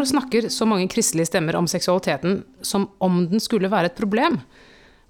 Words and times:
Hvorfor 0.00 0.16
snakker 0.16 0.46
så 0.48 0.64
mange 0.64 0.88
kristelige 0.88 1.28
stemmer 1.28 1.58
om 1.58 1.66
seksualiteten 1.68 2.38
som 2.64 2.86
om 3.04 3.18
den 3.28 3.42
skulle 3.44 3.68
være 3.68 3.90
et 3.90 3.98
problem? 3.98 4.38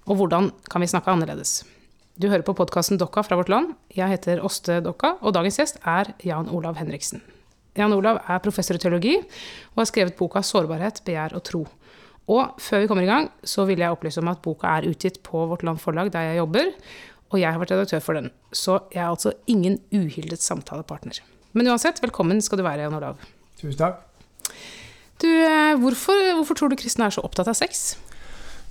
Og 0.03 0.17
hvordan 0.19 0.49
kan 0.67 0.83
vi 0.83 0.89
snakke 0.91 1.07
annerledes? 1.07 1.61
Du 2.19 2.27
hører 2.27 2.43
på 2.43 2.51
podkasten 2.51 2.99
Dokka 2.99 3.23
fra 3.23 3.37
Vårt 3.39 3.47
Land. 3.47 3.69
Jeg 3.95 4.11
heter 4.11 4.43
Åste 4.43 4.81
Dokka, 4.83 5.13
og 5.23 5.31
dagens 5.37 5.61
gjest 5.61 5.79
er 5.87 6.11
Jan 6.27 6.51
Olav 6.51 6.75
Henriksen. 6.75 7.23
Jan 7.79 7.95
Olav 7.95 8.19
er 8.27 8.43
professor 8.43 8.75
i 8.75 8.83
teologi 8.83 9.15
og 9.15 9.79
har 9.79 9.87
skrevet 9.93 10.17
boka 10.19 10.43
'Sårbarhet, 10.43 10.99
begjær 11.07 11.37
og 11.39 11.43
tro'. 11.47 11.63
Og 12.27 12.59
før 12.59 12.81
vi 12.81 12.87
kommer 12.87 13.03
i 13.03 13.13
gang, 13.13 13.31
så 13.45 13.65
vil 13.65 13.79
jeg 13.79 13.95
opplyse 13.95 14.19
om 14.19 14.27
at 14.27 14.41
boka 14.41 14.67
er 14.67 14.91
utgitt 14.91 15.23
på 15.23 15.47
Vårt 15.47 15.63
Land 15.63 15.79
Forlag, 15.79 16.11
der 16.11 16.19
jeg 16.19 16.37
jobber, 16.43 16.67
og 17.31 17.39
jeg 17.39 17.51
har 17.51 17.59
vært 17.59 17.71
redaktør 17.71 18.01
for 18.01 18.13
den. 18.13 18.29
Så 18.51 18.91
jeg 18.91 19.03
er 19.03 19.07
altså 19.07 19.31
ingen 19.47 19.79
uhildet 19.93 20.43
samtalepartner. 20.43 21.21
Men 21.53 21.67
uansett, 21.67 22.03
velkommen 22.03 22.41
skal 22.41 22.57
du 22.57 22.63
være, 22.63 22.83
Jan 22.83 22.93
Olav. 22.93 23.15
Tusen 23.55 23.77
takk. 23.77 24.11
Du, 25.21 25.29
eh, 25.29 25.75
hvorfor, 25.79 26.35
hvorfor 26.35 26.57
tror 26.57 26.71
du 26.71 26.79
kristne 26.79 27.05
er 27.05 27.13
så 27.13 27.21
opptatt 27.25 27.49
av 27.51 27.57
sex? 27.59 27.97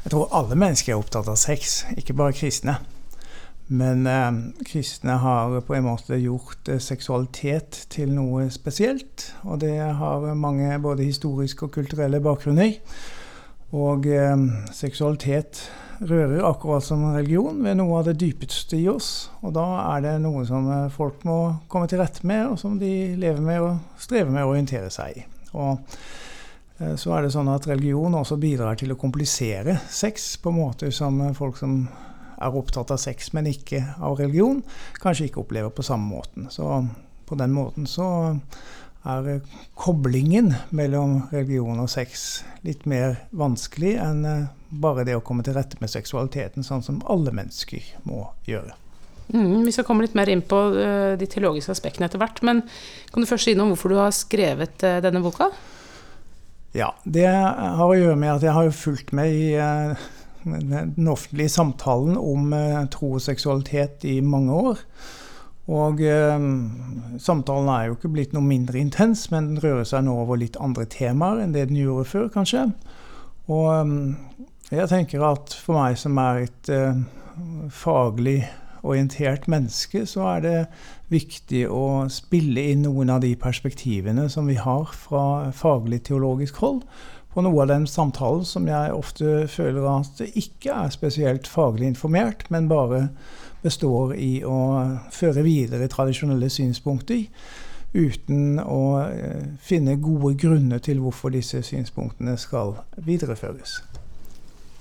Jeg 0.05 0.15
tror 0.15 0.31
alle 0.35 0.57
mennesker 0.59 0.95
er 0.95 0.99
opptatt 0.99 1.29
av 1.29 1.37
sex, 1.39 1.85
ikke 2.01 2.17
bare 2.17 2.35
kristne. 2.35 2.79
Men 3.71 4.07
eh, 4.07 4.31
kristne 4.67 5.21
har 5.23 5.61
på 5.63 5.77
en 5.77 5.87
måte 5.87 6.19
gjort 6.19 6.69
eh, 6.69 6.81
seksualitet 6.83 7.85
til 7.95 8.11
noe 8.17 8.49
spesielt. 8.51 9.29
Og 9.47 9.61
det 9.63 9.77
har 9.79 10.27
mange 10.35 10.75
både 10.83 11.07
historiske 11.07 11.69
og 11.69 11.77
kulturelle 11.77 12.19
bakgrunner. 12.25 12.81
Og 13.71 14.09
eh, 14.11 14.35
seksualitet 14.75 15.63
rører 16.01 16.43
akkurat 16.49 16.83
som 16.83 17.05
religion 17.15 17.61
ved 17.63 17.77
noe 17.79 18.01
av 18.01 18.09
det 18.09 18.17
dypeste 18.19 18.79
i 18.81 18.89
oss. 18.91 19.29
Og 19.45 19.55
da 19.55 19.67
er 19.93 20.03
det 20.09 20.17
noe 20.25 20.43
som 20.49 20.67
eh, 20.67 20.89
folk 20.91 21.23
må 21.29 21.39
komme 21.71 21.87
til 21.87 22.03
rette 22.03 22.27
med, 22.27 22.49
og 22.51 22.59
som 22.59 22.75
de 22.81 22.91
lever 23.21 23.45
med 23.45 23.63
og 23.69 24.03
strever 24.03 24.35
med 24.35 24.49
å 24.49 24.51
orientere 24.57 24.91
seg 24.91 25.23
i. 25.23 25.25
så 26.97 27.13
er 27.13 27.27
det 27.27 27.35
sånn 27.35 27.51
at 27.53 27.67
religion 27.69 28.15
også 28.17 28.39
bidrar 28.41 28.79
til 28.81 28.95
å 28.95 28.99
komplisere 29.01 29.77
sex 29.93 30.33
på 30.41 30.53
måter 30.55 30.93
som 30.95 31.19
eh, 31.21 31.35
folk 31.37 31.59
som 31.61 31.83
er 32.41 32.57
opptatt 32.57 32.93
av 32.95 33.01
sex, 33.03 33.35
men 33.37 33.51
ikke 33.51 33.83
av 34.01 34.17
religion, 34.17 34.63
kanskje 35.03 35.29
ikke 35.29 35.43
opplever 35.43 35.73
på 35.77 35.85
samme 35.85 36.09
måten. 36.09 36.47
Så 36.49 36.65
på 37.29 37.37
den 37.37 37.53
måten 37.53 37.85
så 37.85 38.07
er 39.05 39.43
koblingen 39.77 40.55
mellom 40.77 41.19
religion 41.35 41.83
og 41.83 41.91
sex 41.93 42.43
litt 42.65 42.87
mer 42.89 43.19
vanskelig 43.37 43.95
enn 44.01 44.25
eh, 44.29 44.47
bare 44.71 45.05
det 45.05 45.19
å 45.19 45.25
komme 45.25 45.45
til 45.45 45.59
rette 45.59 45.77
med 45.83 45.93
seksualiteten, 45.93 46.65
sånn 46.65 46.85
som 46.87 47.03
alle 47.13 47.35
mennesker 47.37 47.85
må 48.09 48.23
gjøre. 48.49 48.73
Mm, 49.35 49.67
vi 49.67 49.75
skal 49.75 49.85
komme 49.87 50.07
litt 50.07 50.17
mer 50.17 50.33
inn 50.33 50.41
på 50.43 50.59
de 51.21 51.27
teologiske 51.29 51.75
aspektene 51.75 52.09
etter 52.09 52.19
hvert. 52.19 52.41
Men 52.47 52.65
kan 53.13 53.23
du 53.23 53.29
først 53.29 53.47
si 53.47 53.55
noe 53.55 53.69
om 53.69 53.75
hvorfor 53.75 53.93
du 53.93 53.99
har 54.01 54.15
skrevet 54.17 54.83
denne 55.05 55.23
boka? 55.23 55.51
Ja, 56.77 56.93
det 57.05 57.27
har 57.27 57.83
å 57.83 57.97
gjøre 57.99 58.19
med 58.19 58.37
at 58.37 58.47
jeg 58.47 58.55
har 58.55 58.75
fulgt 58.75 59.15
med 59.17 59.33
i 59.35 59.47
uh, 59.59 59.95
den 60.45 61.09
offentlige 61.11 61.49
samtalen 61.49 62.17
om 62.17 62.53
eh, 62.57 62.85
tro 62.93 63.15
og 63.19 63.25
seksualitet 63.25 64.05
i 64.09 64.21
mange 64.25 64.55
år. 64.55 64.79
Og 65.71 66.01
eh, 66.03 66.47
samtalen 67.23 67.69
er 67.71 67.89
jo 67.89 67.97
ikke 67.99 68.13
blitt 68.15 68.33
noe 68.35 68.47
mindre 68.47 68.81
intens, 68.81 69.29
men 69.31 69.53
den 69.53 69.63
rører 69.63 69.87
seg 69.87 70.07
nå 70.07 70.17
over 70.23 70.41
litt 70.41 70.59
andre 70.63 70.87
temaer 70.91 71.45
enn 71.45 71.55
det 71.55 71.69
den 71.71 71.79
gjorde 71.79 72.09
før, 72.11 72.31
kanskje. 72.33 72.71
Og 73.51 73.69
eh, 73.75 74.41
jeg 74.81 74.91
tenker 74.91 75.27
at 75.29 75.55
for 75.55 75.79
meg 75.79 75.99
som 76.01 76.19
er 76.23 76.47
et 76.47 76.73
eh, 76.73 77.05
faglig 77.75 78.41
orientert 78.81 79.47
menneske, 79.51 80.07
så 80.09 80.27
er 80.37 80.45
det 80.47 80.57
viktig 81.11 81.65
å 81.71 82.07
spille 82.13 82.71
inn 82.73 82.85
noen 82.87 83.11
av 83.11 83.23
de 83.25 83.33
perspektivene 83.39 84.29
som 84.31 84.47
vi 84.51 84.59
har 84.61 84.93
fra 84.95 85.51
faglig 85.57 86.05
teologisk 86.09 86.61
hold 86.63 86.85
på 87.31 87.45
noe 87.47 87.63
av 87.63 87.71
den 87.71 87.87
samtalen 87.87 88.47
som 88.47 88.67
jeg 88.67 88.95
ofte 88.95 89.47
føler 89.51 89.87
at 89.91 90.19
det 90.19 90.33
ikke 90.39 90.75
er 90.75 90.95
spesielt 90.95 91.51
faglig 91.51 91.93
informert, 91.93 92.47
men 92.51 92.71
bare 92.71 93.09
består 93.63 94.17
i 94.19 94.41
å 94.47 94.59
føre 95.15 95.45
videre 95.47 95.91
tradisjonelle 95.91 96.51
synspunkter 96.51 97.27
uten 97.93 98.61
å 98.63 98.83
eh, 99.03 99.47
finne 99.63 99.99
gode 100.03 100.37
grunner 100.39 100.83
til 100.83 101.03
hvorfor 101.03 101.35
disse 101.35 101.63
synspunktene 101.67 102.37
skal 102.39 102.77
videreføres. 102.97 103.81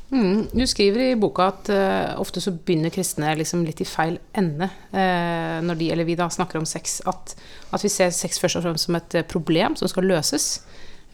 Mm, 0.10 0.48
du 0.54 0.64
skriver 0.66 1.04
i 1.12 1.18
boka 1.22 1.52
at 1.52 1.70
uh, 1.70 2.20
ofte 2.22 2.42
så 2.42 2.56
begynner 2.56 2.90
kristne 2.94 3.30
liksom 3.38 3.62
litt 3.68 3.84
i 3.84 3.86
feil 3.86 4.16
ende 4.34 4.66
uh, 4.66 5.60
når 5.62 5.78
de 5.78 5.92
eller 5.94 6.08
vi 6.08 6.18
da 6.18 6.26
snakker 6.34 6.58
om 6.58 6.66
sex. 6.66 6.98
At, 7.10 7.36
at 7.74 7.86
vi 7.86 7.92
ser 7.94 8.10
sex 8.16 8.42
først 8.42 8.58
og 8.58 8.66
fremst 8.66 8.90
som 8.90 8.98
et 8.98 9.20
problem 9.30 9.78
som 9.78 9.92
skal 9.92 10.10
løses. 10.10 10.56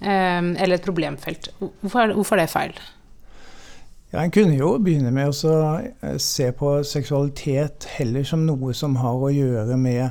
Ehm, 0.01 0.55
eller 0.59 0.75
et 0.75 0.81
problemfelt. 0.81 1.49
Hvorfor 1.81 1.99
er, 1.99 2.13
hvorfor 2.13 2.35
er 2.35 2.39
det 2.39 2.49
feil? 2.49 2.79
Ja, 4.13 4.23
En 4.23 4.31
kunne 4.31 4.57
jo 4.57 4.77
begynne 4.77 5.11
med 5.11 5.31
å 5.31 5.53
eh, 5.79 6.17
se 6.17 6.51
på 6.51 6.83
seksualitet 6.83 7.87
heller 7.97 8.23
som 8.23 8.45
noe 8.45 8.73
som 8.73 8.95
har 8.95 9.15
å 9.15 9.31
gjøre 9.31 9.77
med 9.77 10.09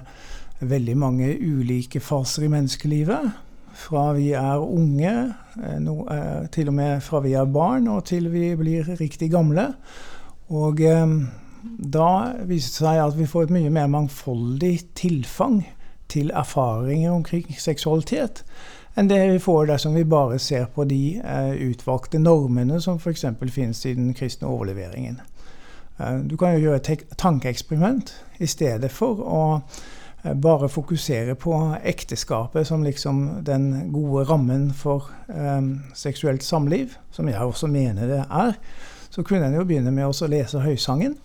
veldig 0.61 0.97
mange 0.97 1.31
ulike 1.41 2.01
faser 2.01 2.47
i 2.47 2.49
menneskelivet. 2.49 3.31
Fra 3.85 4.13
vi 4.17 4.31
er 4.33 4.63
unge, 4.63 5.35
eh, 5.63 5.79
no, 5.81 6.05
eh, 6.09 6.47
til 6.53 6.69
og 6.69 6.75
med 6.75 7.01
fra 7.05 7.21
vi 7.21 7.35
er 7.37 7.45
barn 7.45 7.89
og 7.89 8.05
til 8.09 8.31
vi 8.33 8.55
blir 8.57 8.89
riktig 9.01 9.31
gamle. 9.31 9.75
Og 10.49 10.81
eh, 10.81 11.17
da 11.97 12.11
viser 12.49 12.71
det 12.71 12.79
seg 12.79 13.03
at 13.03 13.19
vi 13.19 13.29
får 13.29 13.49
et 13.49 13.57
mye 13.59 13.73
mer 13.73 13.91
mangfoldig 13.93 14.79
tilfang 14.97 15.63
til 16.09 16.33
erfaringer 16.37 17.13
omkring 17.13 17.47
seksualitet 17.59 18.45
enn 18.95 19.09
det 19.11 19.19
vi 19.33 19.39
får 19.43 19.67
dersom 19.73 19.97
vi 19.97 20.05
bare 20.07 20.37
ser 20.39 20.69
på 20.71 20.85
de 20.87 21.19
utvalgte 21.67 22.21
normene 22.23 22.77
som 22.81 23.01
f.eks. 23.01 23.25
finnes 23.51 23.81
i 23.89 23.95
den 23.97 24.13
kristne 24.15 24.47
overleveringen. 24.47 25.17
Du 26.31 26.37
kan 26.37 26.55
jo 26.55 26.69
gjøre 26.69 26.79
et 26.79 27.03
tankeeksperiment 27.19 28.13
i 28.39 28.47
stedet 28.47 28.93
for 28.95 29.19
å 29.19 29.43
bare 30.43 30.71
fokusere 30.73 31.35
på 31.37 31.57
ekteskapet 31.85 32.67
som 32.67 32.85
liksom 32.87 33.45
den 33.45 33.93
gode 33.93 34.25
rammen 34.31 34.71
for 34.73 35.11
eh, 35.29 35.61
seksuelt 35.95 36.43
samliv, 36.43 36.97
som 37.13 37.29
jeg 37.29 37.41
også 37.41 37.69
mener 37.69 38.09
det 38.09 38.23
er. 38.25 38.57
Så 39.11 39.23
kunne 39.23 39.47
en 39.47 39.59
jo 39.59 39.67
begynne 39.69 39.93
med 39.95 40.09
å 40.09 40.31
lese 40.31 40.65
Høysangen, 40.65 41.19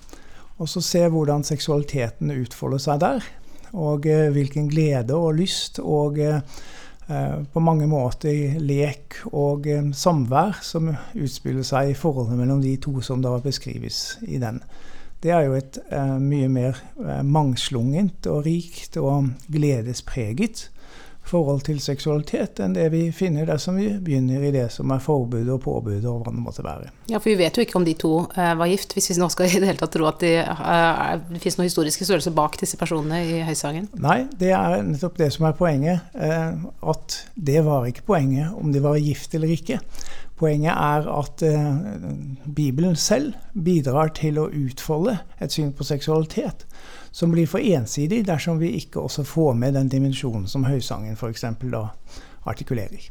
og 0.59 0.67
så 0.69 0.83
se 0.83 1.05
hvordan 1.07 1.45
seksualiteten 1.47 2.33
utfolder 2.35 2.83
seg 2.83 2.99
der. 3.05 3.31
Og 3.71 4.05
eh, 4.09 4.27
hvilken 4.35 4.67
glede 4.69 5.15
og 5.15 5.39
lyst 5.39 5.79
og 5.79 6.19
eh, 6.19 6.43
Eh, 7.09 7.43
på 7.53 7.59
mange 7.59 7.87
måter 7.89 8.59
lek 8.61 9.15
og 9.31 9.65
eh, 9.65 9.87
samvær 9.97 10.59
som 10.61 10.91
utspiller 11.17 11.65
seg 11.65 11.89
i 11.89 11.95
forholdet 11.97 12.37
mellom 12.37 12.59
de 12.61 12.75
to 12.77 12.99
som 13.01 13.23
da 13.23 13.31
beskrives 13.41 14.19
i 14.29 14.37
den. 14.37 14.59
Det 15.19 15.31
er 15.35 15.47
jo 15.47 15.55
et 15.59 15.79
eh, 15.91 16.17
mye 16.23 16.49
mer 16.51 16.83
mangslungent 17.27 18.27
og 18.31 18.45
rikt 18.47 18.95
og 19.01 19.33
gledespreget 19.51 20.69
forhold 21.29 21.63
til 21.67 21.79
seksualitet 21.83 22.59
enn 22.63 22.75
det 22.75 22.87
vi 22.93 23.01
finner 23.15 23.47
dersom 23.49 23.77
vi 23.79 23.89
begynner 24.01 24.43
i 24.45 24.51
det 24.53 24.67
som 24.73 24.91
er 24.93 25.01
forbud 25.03 25.49
og 25.53 25.61
påbud 25.65 26.05
og 26.09 26.23
hva 26.23 26.33
det 26.33 26.43
måtte 26.43 26.65
være. 26.65 26.89
Ja, 27.11 27.19
for 27.19 27.31
vi 27.31 27.37
vet 27.39 27.57
jo 27.57 27.65
ikke 27.65 27.77
om 27.79 27.85
de 27.87 27.95
to 27.99 28.13
eh, 28.33 28.53
var 28.59 28.71
gift, 28.71 28.95
hvis 28.95 29.11
vi 29.11 29.17
nå 29.19 29.29
skal 29.33 29.49
i 29.49 29.61
det 29.61 29.69
hele 29.69 29.81
tatt 29.81 29.93
tro 29.95 30.07
at 30.09 30.21
de, 30.23 30.33
uh, 30.41 31.17
det 31.29 31.41
finnes 31.43 31.59
noen 31.59 31.69
historiske 31.69 32.07
størrelser 32.07 32.35
bak 32.35 32.57
disse 32.61 32.79
personene 32.79 33.21
i 33.25 33.41
Høysangen? 33.47 33.89
Nei, 34.01 34.23
det 34.39 34.53
er 34.57 34.79
nettopp 34.85 35.19
det 35.19 35.31
som 35.35 35.49
er 35.49 35.57
poenget. 35.59 36.07
Uh, 36.15 36.69
at 36.93 37.19
det 37.35 37.61
var 37.67 37.89
ikke 37.89 38.07
poenget 38.09 38.55
om 38.57 38.73
de 38.73 38.83
var 38.83 38.99
gift 39.01 39.35
eller 39.37 39.53
ikke. 39.53 39.79
Poenget 40.39 40.71
er 40.71 41.07
at 41.11 41.43
Bibelen 42.55 42.95
selv 42.95 43.33
bidrar 43.51 44.13
til 44.15 44.39
å 44.39 44.47
utfolde 44.47 45.17
et 45.43 45.51
syn 45.51 45.73
på 45.75 45.83
seksualitet 45.83 46.63
som 47.11 47.31
blir 47.33 47.47
for 47.49 47.59
ensidig 47.59 48.21
dersom 48.27 48.59
vi 48.61 48.73
ikke 48.79 49.01
også 49.01 49.25
får 49.27 49.55
med 49.57 49.75
den 49.77 49.89
dimensjonen 49.91 50.47
som 50.47 50.67
Høysangen 50.67 51.17
f.eks. 51.17 51.45
da 51.71 51.87
artikulerer. 52.49 53.09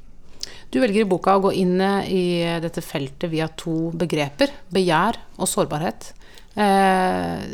Du 0.72 0.78
velger 0.80 1.04
i 1.04 1.08
boka 1.08 1.36
å 1.36 1.42
gå 1.48 1.54
inn 1.60 1.80
i 1.80 2.44
dette 2.62 2.84
feltet 2.84 3.30
via 3.32 3.48
to 3.56 3.90
begreper, 3.96 4.52
begjær 4.72 5.18
og 5.38 5.48
sårbarhet. 5.48 6.12
Eh, 6.58 7.44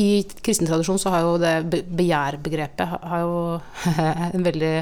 I 0.00 0.08
kristen 0.44 0.68
tradisjon 0.68 1.00
så 1.00 1.12
har 1.14 1.26
jo 1.26 1.36
det 1.40 1.84
begjærbegrepet 1.86 2.96
har 3.12 3.24
jo 3.24 3.38
en 4.32 4.46
veldig 4.46 4.74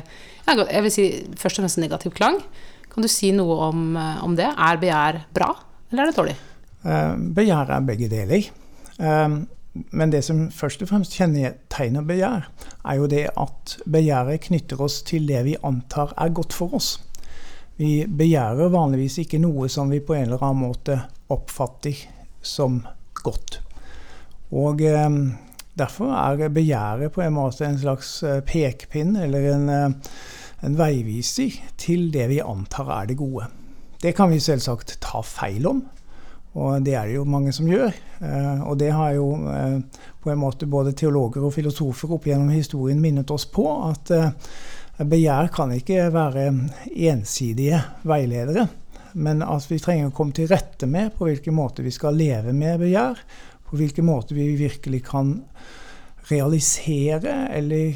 jeg 0.47 0.83
vil 0.85 0.93
si 0.95 1.05
først 1.35 1.59
og 1.59 1.65
fremst 1.65 1.81
negativ 1.83 2.13
klang. 2.15 2.39
Kan 2.97 3.05
du 3.05 3.11
si 3.13 3.29
noe 3.37 3.59
om, 3.69 3.81
om 4.25 4.35
det? 4.39 4.49
Er 4.49 4.79
begjær 4.81 5.19
bra, 5.37 5.51
eller 5.93 6.07
er 6.07 6.09
det 6.09 6.17
dårlig? 6.17 6.37
Eh, 6.87 7.13
begjær 7.37 7.75
er 7.77 7.85
begge 7.85 8.09
deler. 8.09 8.47
Eh, 8.97 9.35
men 10.01 10.13
det 10.15 10.23
som 10.25 10.47
først 10.49 10.81
og 10.81 10.89
fremst 10.89 11.17
kjennetegner 11.19 12.07
begjær, 12.09 12.47
er 12.89 12.97
jo 12.97 13.09
det 13.13 13.27
at 13.37 13.75
begjæret 13.85 14.47
knytter 14.47 14.81
oss 14.81 15.03
til 15.05 15.27
det 15.29 15.43
vi 15.45 15.59
antar 15.61 16.15
er 16.17 16.33
godt 16.33 16.57
for 16.57 16.73
oss. 16.79 16.95
Vi 17.77 18.07
begjærer 18.09 18.73
vanligvis 18.73 19.19
ikke 19.27 19.43
noe 19.43 19.69
som 19.69 19.93
vi 19.93 20.01
på 20.01 20.17
en 20.17 20.31
eller 20.31 20.47
annen 20.47 20.65
måte 20.65 20.97
oppfatter 21.29 22.01
som 22.41 22.81
godt. 23.21 23.61
Og 24.57 24.81
eh, 24.81 25.21
derfor 25.77 26.17
er 26.17 26.49
begjæret 26.49 27.13
på 27.13 27.27
en 27.27 27.37
måte 27.37 27.69
en 27.69 27.77
slags 27.83 28.23
eh, 28.25 28.41
pekepinn 28.41 29.19
eller 29.21 29.53
en, 29.53 29.69
eh, 29.69 30.17
en 30.67 30.77
veiviser 30.79 31.55
til 31.79 32.09
det 32.15 32.27
vi 32.33 32.43
antar 32.43 32.91
er 33.01 33.11
det 33.11 33.19
gode. 33.21 33.47
Det 34.03 34.13
kan 34.17 34.31
vi 34.33 34.43
selvsagt 34.43 34.99
ta 35.03 35.23
feil 35.25 35.67
om, 35.71 35.85
og 36.57 36.85
det 36.85 36.97
er 36.97 37.09
det 37.09 37.19
jo 37.19 37.27
mange 37.29 37.53
som 37.53 37.69
gjør. 37.69 37.93
Eh, 38.21 38.63
og 38.67 38.79
det 38.81 38.91
har 38.95 39.13
jo 39.17 39.29
eh, 39.53 39.79
på 40.23 40.33
en 40.33 40.41
måte 40.41 40.69
både 40.71 40.95
teologer 40.97 41.45
og 41.45 41.55
filosofer 41.55 42.17
opp 42.17 42.27
gjennom 42.29 42.51
historien 42.53 43.01
minnet 43.01 43.31
oss 43.33 43.47
på, 43.53 43.67
at 43.91 44.13
eh, 44.17 44.33
begjær 45.05 45.53
kan 45.55 45.75
ikke 45.77 46.09
være 46.15 46.49
ensidige 47.11 47.83
veiledere. 48.09 48.67
Men 49.17 49.45
at 49.45 49.69
vi 49.71 49.81
trenger 49.81 50.11
å 50.11 50.17
komme 50.17 50.37
til 50.37 50.49
rette 50.51 50.89
med 50.89 51.15
på 51.17 51.29
hvilken 51.29 51.57
måte 51.57 51.85
vi 51.85 51.93
skal 51.95 52.17
leve 52.17 52.53
med 52.57 52.81
begjær. 52.83 53.21
På 53.67 53.79
hvilken 53.81 54.07
måte 54.09 54.37
vi 54.37 54.51
virkelig 54.59 55.03
kan 55.09 55.39
realisere 56.31 57.35
eller 57.55 57.95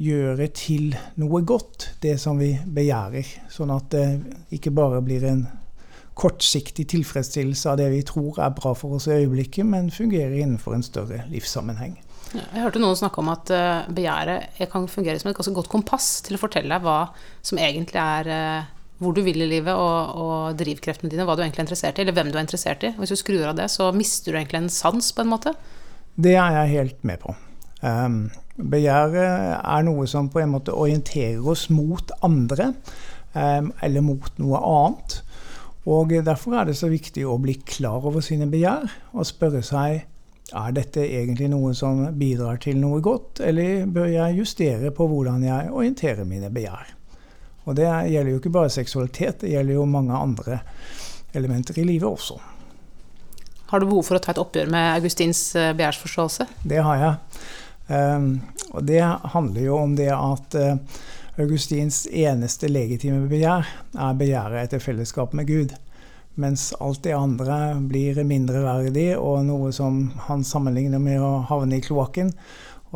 gjøre 0.00 0.48
til 0.56 0.94
noe 1.20 1.42
godt 1.44 1.90
det 2.02 2.16
som 2.20 2.40
vi 2.40 2.54
begjærer. 2.64 3.28
Sånn 3.52 3.72
at 3.74 3.90
det 3.92 4.06
ikke 4.56 4.72
bare 4.76 5.02
blir 5.04 5.26
en 5.28 5.44
kortsiktig 6.16 6.86
tilfredsstillelse 6.94 7.68
av 7.68 7.80
det 7.82 7.90
vi 7.92 8.00
tror 8.08 8.40
er 8.40 8.54
bra 8.56 8.72
for 8.76 8.96
oss 8.96 9.08
i 9.10 9.18
øyeblikket, 9.18 9.68
men 9.68 9.92
fungerer 9.92 10.38
innenfor 10.38 10.76
en 10.76 10.86
større 10.86 11.26
livssammenheng. 11.28 11.98
Jeg 12.32 12.62
hørte 12.64 12.80
noen 12.82 12.96
snakke 12.98 13.20
om 13.22 13.28
at 13.30 13.52
eh, 13.54 13.84
begjæret 13.94 14.56
kan 14.72 14.88
fungere 14.90 15.20
som 15.20 15.30
et 15.30 15.36
ganske 15.36 15.54
godt 15.56 15.70
kompass 15.72 16.08
til 16.26 16.38
å 16.38 16.40
fortelle 16.40 16.72
deg 16.72 16.84
hva 16.84 17.12
som 17.44 17.60
egentlig 17.60 18.00
er 18.02 18.32
eh, 18.32 18.72
hvor 18.98 19.12
du 19.12 19.20
vil 19.24 19.44
i 19.44 19.48
livet, 19.50 19.76
og, 19.76 20.16
og 20.16 20.56
drivkreftene 20.56 21.12
dine, 21.12 21.26
hva 21.28 21.36
du 21.36 21.44
egentlig 21.44 21.60
er 21.60 21.66
interessert 21.68 21.98
i, 22.00 22.06
eller 22.06 22.16
hvem 22.16 22.32
du 22.32 22.38
er 22.38 22.46
interessert 22.46 22.86
i. 22.88 22.94
Hvis 22.96 23.12
du 23.12 23.20
skrur 23.20 23.50
av 23.50 23.58
det, 23.58 23.68
så 23.72 23.90
mister 23.92 24.32
du 24.32 24.40
egentlig 24.40 24.62
en 24.64 24.72
sans, 24.72 25.12
på 25.12 25.20
en 25.20 25.34
måte. 25.34 25.52
Det 26.16 26.32
er 26.32 26.62
jeg 26.62 26.72
helt 26.78 27.04
med 27.04 27.20
på. 27.20 27.36
Um, 27.82 28.30
begjæret 28.56 29.60
er 29.60 29.84
noe 29.84 30.06
som 30.08 30.30
på 30.32 30.40
en 30.40 30.54
måte 30.54 30.74
orienterer 30.74 31.44
oss 31.44 31.66
mot 31.68 32.10
andre, 32.24 32.72
um, 33.34 33.72
eller 33.84 34.04
mot 34.04 34.30
noe 34.40 34.60
annet. 34.60 35.20
Og 35.86 36.10
Derfor 36.26 36.56
er 36.58 36.66
det 36.66 36.78
så 36.80 36.90
viktig 36.90 37.26
å 37.28 37.38
bli 37.38 37.58
klar 37.62 38.02
over 38.08 38.24
sine 38.24 38.48
begjær 38.50 38.88
og 39.12 39.28
spørre 39.28 39.62
seg 39.62 40.06
er 40.54 40.74
dette 40.74 41.02
egentlig 41.02 41.48
noe 41.50 41.72
som 41.74 42.04
bidrar 42.18 42.58
til 42.62 42.78
noe 42.78 43.00
godt, 43.02 43.40
eller 43.42 43.86
bør 43.90 44.06
jeg 44.10 44.38
justere 44.38 44.92
på 44.94 45.06
hvordan 45.10 45.42
jeg 45.42 45.72
orienterer 45.72 46.26
mine 46.28 46.50
begjær. 46.54 46.92
Og 47.66 47.74
Det 47.74 47.86
gjelder 47.86 48.30
jo 48.30 48.38
ikke 48.38 48.54
bare 48.54 48.70
seksualitet, 48.70 49.40
det 49.40 49.50
gjelder 49.50 49.74
jo 49.74 49.86
mange 49.90 50.14
andre 50.14 50.60
elementer 51.34 51.78
i 51.78 51.86
livet 51.86 52.08
også. 52.08 52.38
Har 53.66 53.82
du 53.82 53.88
behov 53.88 54.04
for 54.06 54.18
å 54.18 54.22
ta 54.22 54.30
et 54.30 54.38
oppgjør 54.38 54.70
med 54.70 54.92
Augustins 54.94 55.40
eh, 55.58 55.72
begjærsforståelse? 55.74 56.46
Det 56.62 56.78
har 56.86 57.00
jeg. 57.02 57.40
Um, 57.86 58.40
og 58.74 58.84
det 58.88 59.02
handler 59.34 59.62
jo 59.62 59.76
om 59.78 59.94
det 59.98 60.10
at 60.10 60.56
uh, 60.58 61.02
Augustins 61.38 62.06
eneste 62.10 62.70
legitime 62.72 63.28
begjær 63.30 63.66
er 63.94 64.16
begjæret 64.18 64.66
etter 64.66 64.82
fellesskap 64.82 65.36
med 65.36 65.50
Gud. 65.50 65.74
Mens 66.36 66.70
alt 66.80 67.02
det 67.04 67.14
andre 67.16 67.76
blir 67.80 68.18
mindreverdig 68.24 69.10
og 69.16 69.44
noe 69.48 69.72
som 69.72 70.10
han 70.26 70.44
sammenligner 70.44 71.00
med 71.00 71.22
å 71.24 71.46
havne 71.48 71.78
i 71.78 71.84
kloakken. 71.84 72.32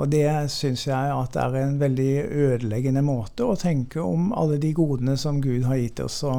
Og 0.01 0.11
det 0.13 0.29
syns 0.53 0.87
jeg 0.89 1.13
at 1.13 1.37
er 1.37 1.57
en 1.61 1.79
veldig 1.81 2.13
ødeleggende 2.25 3.03
måte 3.05 3.45
å 3.49 3.59
tenke 3.59 4.01
om 4.01 4.31
alle 4.37 4.61
de 4.61 4.71
godene 4.77 5.17
som 5.21 5.41
Gud 5.45 5.67
har 5.69 5.81
gitt 5.81 6.01
oss 6.05 6.23
å 6.25 6.35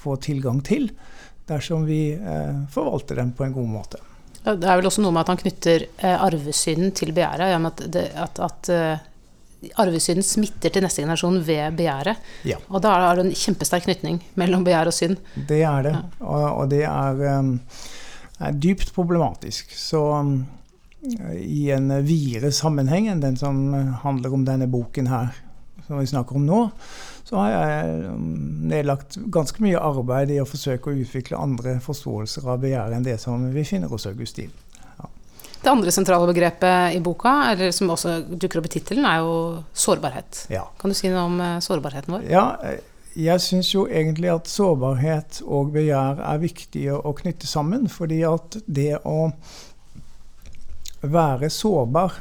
få 0.00 0.18
tilgang 0.20 0.60
til, 0.64 0.90
dersom 1.48 1.86
vi 1.88 2.16
eh, 2.16 2.58
forvalter 2.72 3.20
dem 3.22 3.32
på 3.36 3.46
en 3.46 3.54
god 3.56 3.72
måte. 3.78 4.02
Det 4.46 4.68
er 4.70 4.78
vel 4.78 4.86
også 4.86 5.02
noe 5.02 5.14
med 5.14 5.24
at 5.24 5.32
han 5.32 5.42
knytter 5.42 5.88
eh, 5.98 6.16
arvesynden 6.22 6.92
til 6.94 7.10
begjæret. 7.16 7.66
At, 7.70 7.84
det, 7.92 8.08
at, 8.14 8.42
at 8.46 8.72
uh 8.72 9.12
arvesynden 9.80 10.24
smitter 10.24 10.72
til 10.72 10.84
neste 10.84 11.02
generasjon 11.02 11.38
ved 11.46 11.76
begjæret. 11.78 12.20
Ja. 12.48 12.58
Og 12.68 12.82
da 12.84 12.92
er 13.08 13.18
det 13.18 13.26
en 13.26 13.36
kjempesterk 13.36 13.86
knytning 13.86 14.20
mellom 14.38 14.64
begjær 14.66 14.90
og 14.90 14.96
synd. 14.96 15.16
Det 15.34 15.62
er 15.66 15.88
det, 15.88 15.94
ja. 15.96 16.02
og, 16.20 16.44
og, 16.50 16.68
det 16.72 16.82
er, 16.88 17.22
um, 17.38 17.56
er, 18.38 18.60
dypt 18.62 18.92
problematisk. 18.96 19.72
Så 19.76 20.02
um, 20.20 20.36
i 21.40 21.68
en 21.74 21.90
videre 22.06 22.52
sammenheng 22.54 23.10
enn 23.12 23.24
den 23.24 23.38
som 23.40 23.62
handler 24.04 24.34
om 24.34 24.46
denne 24.46 24.68
boken 24.70 25.10
her, 25.10 25.34
som 25.86 26.00
vi 26.00 26.08
snakker 26.10 26.38
om 26.38 26.46
nå, 26.46 26.62
så 27.26 27.40
har 27.40 27.50
jeg 27.50 28.12
um, 28.12 28.26
nedlagt 28.70 29.16
ganske 29.34 29.62
mye 29.64 29.80
arbeid 29.82 30.30
i 30.30 30.38
å 30.38 30.46
forsøke 30.46 30.92
å 30.92 31.00
utvikle 31.02 31.40
andre 31.42 31.78
forståelser 31.82 32.46
av 32.46 32.62
begjæret 32.62 32.94
enn 32.94 33.06
det 33.06 33.18
som 33.22 33.48
vi 33.50 33.66
finner 33.66 33.90
hos 33.90 34.06
Augustin. 34.06 34.52
Det 35.66 35.72
andre 35.72 35.90
sentrale 35.90 36.28
begrepet 36.28 36.94
i 36.94 37.00
boka, 37.02 37.30
eller 37.50 37.72
som 37.74 37.88
også 37.90 38.20
dukker 38.28 38.60
opp 38.60 38.68
i 38.68 38.74
tittelen, 38.76 39.06
er 39.08 39.24
jo 39.24 39.32
sårbarhet. 39.74 40.44
Ja. 40.52 40.62
Kan 40.78 40.92
du 40.92 40.94
si 40.94 41.10
noe 41.10 41.24
om 41.26 41.40
eh, 41.42 41.56
sårbarheten 41.64 42.14
vår? 42.14 42.28
Ja, 42.30 42.44
eh, 42.62 42.84
jeg 43.18 43.42
syns 43.42 43.72
jo 43.72 43.86
egentlig 43.88 44.30
at 44.30 44.46
sårbarhet 44.52 45.40
og 45.42 45.72
begjær 45.74 46.20
er 46.22 46.38
viktige 46.44 46.94
å 46.94 47.14
knytte 47.18 47.50
sammen. 47.50 47.88
Fordi 47.90 48.20
at 48.28 48.60
det 48.68 49.00
å 49.02 49.32
være 51.02 51.50
sårbar 51.50 52.20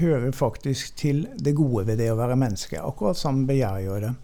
hører 0.00 0.32
faktisk 0.32 0.96
til 0.96 1.24
det 1.36 1.52
gode 1.58 1.84
ved 1.90 2.00
det 2.00 2.08
å 2.14 2.18
være 2.22 2.38
menneske. 2.38 2.80
Akkurat 2.80 3.18
som 3.18 3.44
begjær 3.50 3.84
gjør 3.84 4.06
det. 4.06 4.16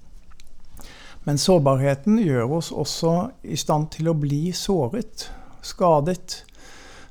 Men 1.26 1.40
sårbarheten 1.42 2.20
gjør 2.22 2.52
oss 2.60 2.70
også 2.70 3.12
i 3.42 3.58
stand 3.58 3.90
til 3.96 4.12
å 4.12 4.14
bli 4.14 4.52
såret, 4.54 5.26
skadet 5.66 6.44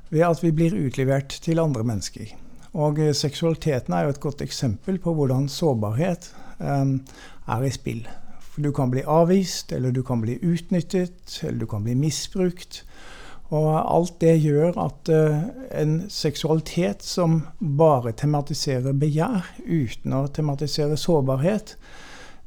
ved 0.08 0.24
at 0.24 0.40
vi 0.40 0.54
blir 0.56 0.76
utlevert 0.78 1.34
til 1.44 1.60
andre 1.60 1.84
mennesker. 1.84 2.30
Og 2.76 3.00
eh, 3.00 3.12
seksualiteten 3.16 3.92
er 3.92 4.06
jo 4.06 4.14
et 4.14 4.22
godt 4.22 4.44
eksempel 4.44 4.96
på 5.02 5.12
hvordan 5.16 5.50
sårbarhet 5.52 6.30
um, 6.60 6.98
er 7.48 7.66
i 7.66 7.72
spill. 7.74 8.06
For 8.40 8.64
du 8.64 8.70
kan 8.72 8.92
bli 8.92 9.04
avvist, 9.04 9.72
eller 9.76 9.92
du 9.92 10.00
kan 10.06 10.24
bli 10.24 10.38
utnyttet, 10.40 11.36
eller 11.42 11.60
du 11.60 11.68
kan 11.68 11.84
bli 11.84 11.96
misbrukt. 11.98 12.84
Og 13.52 13.68
alt 13.76 14.16
det 14.24 14.38
gjør 14.42 14.80
at 14.80 15.12
uh, 15.12 15.44
en 15.76 15.98
seksualitet 16.08 17.04
som 17.04 17.42
bare 17.60 18.16
tematiserer 18.16 18.96
begjær, 18.96 19.44
uten 19.68 20.16
å 20.16 20.24
tematisere 20.32 20.96
sårbarhet, 21.00 21.76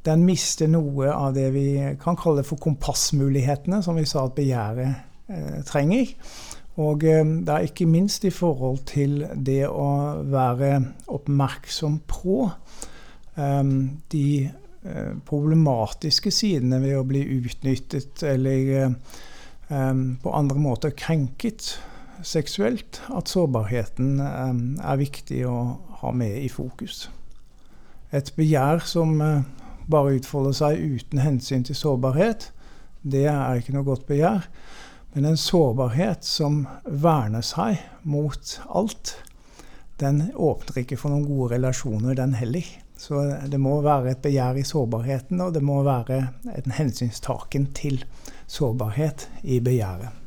den 0.06 0.24
mister 0.24 0.70
noe 0.70 1.10
av 1.12 1.34
det 1.36 1.50
vi 1.52 1.66
kan 2.00 2.16
kalle 2.18 2.44
for 2.46 2.60
kompassmulighetene, 2.62 3.82
som 3.84 3.98
vi 4.00 4.06
sa 4.08 4.24
at 4.26 4.36
begjæret 4.38 4.94
eh, 5.28 5.60
trenger. 5.68 6.14
Og 6.80 7.04
eh, 7.04 7.20
det 7.44 7.52
er 7.52 7.68
ikke 7.68 7.88
minst 7.90 8.24
i 8.24 8.32
forhold 8.32 8.80
til 8.88 9.20
det 9.36 9.66
å 9.68 9.90
være 10.30 10.72
oppmerksom 11.12 12.00
på 12.08 12.46
eh, 12.48 13.74
de 14.14 14.26
uh, 14.48 15.12
problematiske 15.28 16.32
sidene 16.32 16.80
ved 16.80 16.96
å 16.96 17.04
bli 17.04 17.20
utnyttet 17.36 18.24
eller 18.24 18.94
um, 19.68 20.04
på 20.22 20.32
andre 20.32 20.60
måter 20.64 20.96
krenket 20.96 21.74
seksuelt, 22.24 23.02
at 23.16 23.28
sårbarheten 23.32 24.18
er 24.20 24.98
viktig 25.00 25.44
å 25.48 25.56
ha 26.02 26.10
med 26.12 26.36
i 26.40 26.48
fokus. 26.52 27.06
Et 28.12 28.28
begjær 28.36 28.82
som 28.84 29.14
bare 29.86 30.16
utfolder 30.18 30.56
seg 30.56 30.80
uten 30.80 31.22
hensyn 31.22 31.64
til 31.66 31.78
sårbarhet, 31.78 32.50
det 33.02 33.24
er 33.30 33.60
ikke 33.60 33.74
noe 33.74 33.86
godt 33.86 34.06
begjær. 34.08 34.46
Men 35.14 35.26
en 35.32 35.40
sårbarhet 35.40 36.26
som 36.26 36.62
verner 36.84 37.42
seg 37.42 37.80
mot 38.06 38.60
alt, 38.68 39.16
den 40.00 40.28
åpner 40.36 40.82
ikke 40.82 40.98
for 41.00 41.12
noen 41.12 41.26
gode 41.28 41.56
relasjoner, 41.56 42.14
den 42.16 42.36
heller. 42.38 42.68
Så 43.00 43.22
det 43.48 43.58
må 43.60 43.78
være 43.84 44.12
et 44.12 44.22
begjær 44.22 44.60
i 44.60 44.64
sårbarheten, 44.66 45.40
og 45.40 45.54
det 45.56 45.64
må 45.64 45.80
være 45.86 46.20
en 46.52 46.76
hensynstaken 46.76 47.70
til 47.76 48.02
sårbarhet 48.50 49.26
i 49.42 49.60
begjæret. 49.64 50.20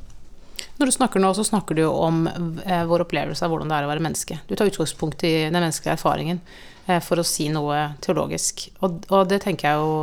Når 0.80 0.90
du 0.90 0.94
snakker 0.96 1.22
nå, 1.22 1.30
så 1.38 1.46
snakker 1.46 1.78
du 1.78 1.84
om 1.86 2.26
eh, 2.28 2.84
vår 2.90 3.06
opplevelse 3.06 3.46
av 3.46 3.54
hvordan 3.54 3.70
det 3.70 3.78
er 3.78 3.86
å 3.86 3.92
være 3.92 4.04
menneske. 4.04 4.40
Du 4.50 4.56
tar 4.58 4.72
utgangspunkt 4.72 5.22
i 5.28 5.34
den 5.46 5.60
menneskelige 5.60 5.94
erfaringen 6.00 6.42
for 6.84 7.22
å 7.22 7.24
si 7.28 7.46
noe 7.52 7.94
teologisk. 8.04 8.66
Og, 8.84 9.06
og, 9.08 9.28
det 9.32 9.40
tenker 9.46 9.70
jeg 9.70 9.80
jo 9.80 9.94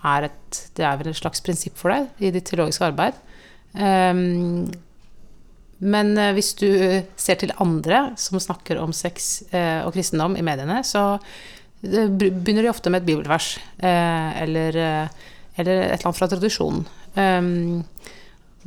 er 0.00 0.30
et 0.30 0.60
Det 0.76 0.84
er 0.86 0.96
vel 0.96 1.10
et 1.10 1.18
slags 1.18 1.42
prinsipp 1.44 1.76
for 1.76 1.92
deg 1.92 2.24
i 2.24 2.30
ditt 2.32 2.46
teologiske 2.48 2.86
arbeid. 2.88 3.18
Um, 3.74 4.70
men 5.80 6.12
uh, 6.18 6.32
hvis 6.36 6.54
du 6.58 6.68
ser 7.20 7.38
til 7.40 7.54
andre 7.62 8.10
som 8.20 8.40
snakker 8.40 8.80
om 8.80 8.94
sex 8.96 9.42
uh, 9.52 9.86
og 9.86 9.94
kristendom 9.94 10.36
i 10.40 10.44
mediene, 10.46 10.80
så 10.84 11.20
begynner 11.80 12.64
de 12.64 12.72
ofte 12.72 12.90
med 12.92 13.00
et 13.00 13.06
bibelvers 13.08 13.54
eller, 13.80 14.74
eller, 14.76 15.06
et 15.56 15.68
eller 15.70 15.94
annet 16.04 16.18
fra 16.18 16.28
tradisjonen. 16.28 16.82
Um, 17.16 17.80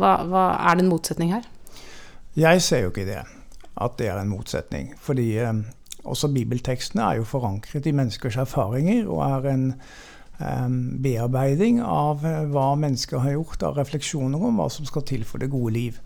hva, 0.02 0.16
hva, 0.26 0.46
er 0.58 0.80
det 0.80 0.86
en 0.86 0.90
motsetning 0.90 1.36
her? 1.36 1.46
Jeg 2.34 2.64
ser 2.66 2.88
jo 2.88 2.90
ikke 2.90 3.06
det, 3.06 3.20
at 3.86 4.00
det 4.00 4.10
er 4.10 4.18
en 4.18 4.32
motsetning. 4.34 4.96
Fordi 4.98 5.28
også 6.04 6.32
bibeltekstene 6.34 7.04
er 7.04 7.22
jo 7.22 7.28
forankret 7.28 7.88
i 7.88 7.96
menneskers 7.96 8.38
erfaringer 8.44 9.08
og 9.08 9.24
er 9.28 9.54
en 9.54 9.68
bearbeiding 11.04 11.82
av 11.82 12.26
eh, 12.26 12.44
hva 12.52 12.74
mennesker 12.80 13.24
har 13.24 13.38
gjort 13.38 13.64
av 13.64 13.78
refleksjoner 13.80 14.42
om 14.42 14.60
hva 14.60 14.70
som 14.72 14.88
skal 14.90 15.06
til 15.08 15.26
for 15.28 15.44
det 15.44 15.52
gode 15.54 15.74
liv. 15.76 16.00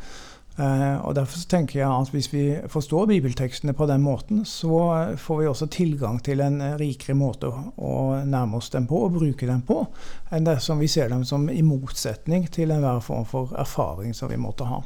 Eh, 0.58 0.98
og 1.06 1.16
Derfor 1.16 1.44
tenker 1.50 1.80
jeg 1.80 1.90
at 1.90 2.12
hvis 2.14 2.30
vi 2.34 2.44
forstår 2.70 3.08
bibeltekstene 3.14 3.74
på 3.78 3.88
den 3.90 4.02
måten, 4.02 4.44
så 4.46 5.16
får 5.18 5.42
vi 5.42 5.48
også 5.48 5.70
tilgang 5.74 6.20
til 6.24 6.42
en 6.42 6.60
rikere 6.80 7.16
måte 7.18 7.50
å 7.50 7.94
nærme 8.26 8.60
oss 8.60 8.70
dem 8.74 8.88
på 8.90 9.06
og 9.06 9.16
bruke 9.20 9.50
dem 9.50 9.64
på, 9.66 9.84
enn 10.32 10.48
dersom 10.48 10.82
vi 10.84 10.92
ser 10.92 11.10
dem 11.14 11.26
som 11.26 11.48
i 11.50 11.64
motsetning 11.66 12.50
til 12.52 12.74
enhver 12.76 13.02
form 13.06 13.26
for 13.26 13.56
erfaring 13.58 14.18
som 14.18 14.34
vi 14.34 14.42
måtte 14.42 14.68
ha. 14.68 14.84